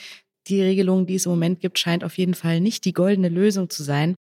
Die 0.46 0.62
Regelung, 0.62 1.06
die 1.06 1.16
es 1.16 1.26
im 1.26 1.32
Moment 1.32 1.60
gibt, 1.60 1.78
scheint 1.78 2.04
auf 2.04 2.16
jeden 2.16 2.34
Fall 2.34 2.60
nicht 2.60 2.84
die 2.84 2.92
goldene 2.92 3.28
Lösung 3.28 3.68
zu 3.68 3.82
sein. 3.82 4.14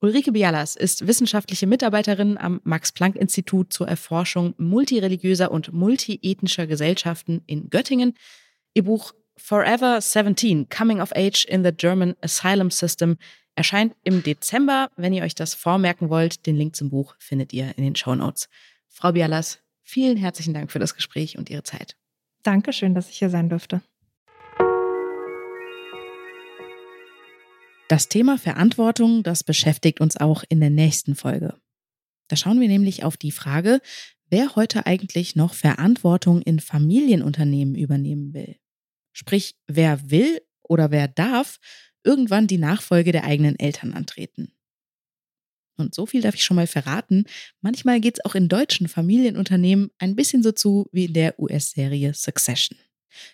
Ulrike 0.00 0.30
Bialas 0.30 0.76
ist 0.76 1.08
wissenschaftliche 1.08 1.66
Mitarbeiterin 1.66 2.38
am 2.38 2.60
Max-Planck-Institut 2.62 3.72
zur 3.72 3.88
Erforschung 3.88 4.54
multireligiöser 4.56 5.50
und 5.50 5.72
multiethnischer 5.72 6.68
Gesellschaften 6.68 7.42
in 7.46 7.68
Göttingen. 7.68 8.14
Ihr 8.74 8.84
Buch 8.84 9.12
Forever 9.36 10.00
17, 10.00 10.68
Coming 10.68 11.00
of 11.00 11.10
Age 11.16 11.44
in 11.46 11.64
the 11.64 11.72
German 11.72 12.14
Asylum 12.20 12.70
System 12.70 13.16
erscheint 13.56 13.96
im 14.04 14.22
Dezember. 14.22 14.88
Wenn 14.96 15.12
ihr 15.12 15.24
euch 15.24 15.34
das 15.34 15.54
vormerken 15.54 16.10
wollt, 16.10 16.46
den 16.46 16.56
Link 16.56 16.76
zum 16.76 16.90
Buch 16.90 17.16
findet 17.18 17.52
ihr 17.52 17.76
in 17.76 17.82
den 17.82 17.96
Show 17.96 18.14
Notes. 18.14 18.48
Frau 18.86 19.12
Bialas, 19.12 19.58
vielen 19.82 20.16
herzlichen 20.16 20.54
Dank 20.54 20.70
für 20.70 20.78
das 20.78 20.94
Gespräch 20.94 21.36
und 21.38 21.50
Ihre 21.50 21.64
Zeit. 21.64 21.96
Dankeschön, 22.44 22.94
dass 22.94 23.10
ich 23.10 23.18
hier 23.18 23.30
sein 23.30 23.48
durfte. 23.48 23.82
Das 27.88 28.10
Thema 28.10 28.36
Verantwortung, 28.36 29.22
das 29.22 29.42
beschäftigt 29.42 30.00
uns 30.02 30.18
auch 30.18 30.44
in 30.50 30.60
der 30.60 30.68
nächsten 30.68 31.14
Folge. 31.14 31.58
Da 32.28 32.36
schauen 32.36 32.60
wir 32.60 32.68
nämlich 32.68 33.02
auf 33.02 33.16
die 33.16 33.32
Frage, 33.32 33.80
wer 34.28 34.56
heute 34.56 34.84
eigentlich 34.84 35.36
noch 35.36 35.54
Verantwortung 35.54 36.42
in 36.42 36.60
Familienunternehmen 36.60 37.74
übernehmen 37.74 38.34
will. 38.34 38.56
Sprich, 39.14 39.56
wer 39.66 40.10
will 40.10 40.42
oder 40.62 40.90
wer 40.90 41.08
darf 41.08 41.58
irgendwann 42.04 42.46
die 42.46 42.58
Nachfolge 42.58 43.10
der 43.10 43.24
eigenen 43.24 43.58
Eltern 43.58 43.94
antreten. 43.94 44.52
Und 45.78 45.94
so 45.94 46.04
viel 46.04 46.20
darf 46.20 46.34
ich 46.34 46.44
schon 46.44 46.56
mal 46.56 46.66
verraten. 46.66 47.24
Manchmal 47.62 48.00
geht 48.00 48.18
es 48.18 48.24
auch 48.24 48.34
in 48.34 48.48
deutschen 48.48 48.88
Familienunternehmen 48.88 49.90
ein 49.98 50.14
bisschen 50.14 50.42
so 50.42 50.52
zu 50.52 50.88
wie 50.92 51.06
in 51.06 51.14
der 51.14 51.38
US-Serie 51.40 52.12
Succession. 52.12 52.78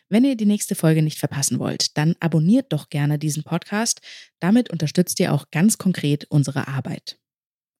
Wenn 0.08 0.24
ihr 0.24 0.37
die 0.37 0.46
nächste 0.46 0.74
Folge 0.74 1.02
nicht 1.02 1.18
verpassen 1.18 1.58
wollt, 1.58 1.96
dann 1.96 2.14
abonniert 2.20 2.72
doch 2.72 2.88
gerne 2.88 3.18
diesen 3.18 3.42
Podcast. 3.42 4.00
Damit 4.40 4.70
unterstützt 4.70 5.20
ihr 5.20 5.32
auch 5.32 5.50
ganz 5.50 5.78
konkret 5.78 6.26
unsere 6.28 6.68
Arbeit. 6.68 7.18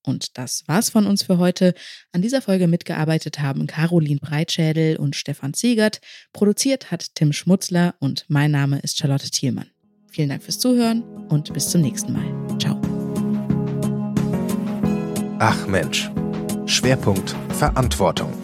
Und 0.07 0.37
das 0.37 0.64
war's 0.66 0.90
von 0.90 1.07
uns 1.07 1.22
für 1.22 1.38
heute. 1.38 1.74
An 2.12 2.20
dieser 2.20 2.42
Folge 2.42 2.66
mitgearbeitet 2.66 3.40
haben 3.40 3.66
Caroline 3.66 4.20
Breitschädel 4.20 4.96
und 4.96 5.16
Stefan 5.16 5.54
Ziegert. 5.54 6.00
Produziert 6.33 6.90
hat 6.90 7.14
Tim 7.14 7.33
Schmutzler 7.33 7.94
und 8.00 8.26
mein 8.28 8.50
Name 8.50 8.80
ist 8.80 8.98
Charlotte 8.98 9.30
Thielmann. 9.30 9.70
Vielen 10.11 10.28
Dank 10.28 10.42
fürs 10.42 10.59
Zuhören 10.59 11.02
und 11.28 11.52
bis 11.54 11.70
zum 11.70 11.80
nächsten 11.80 12.12
Mal. 12.12 12.59
Ciao. 12.59 12.80
Ach 15.38 15.66
Mensch. 15.66 16.11
Schwerpunkt 16.66 17.35
Verantwortung. 17.50 18.43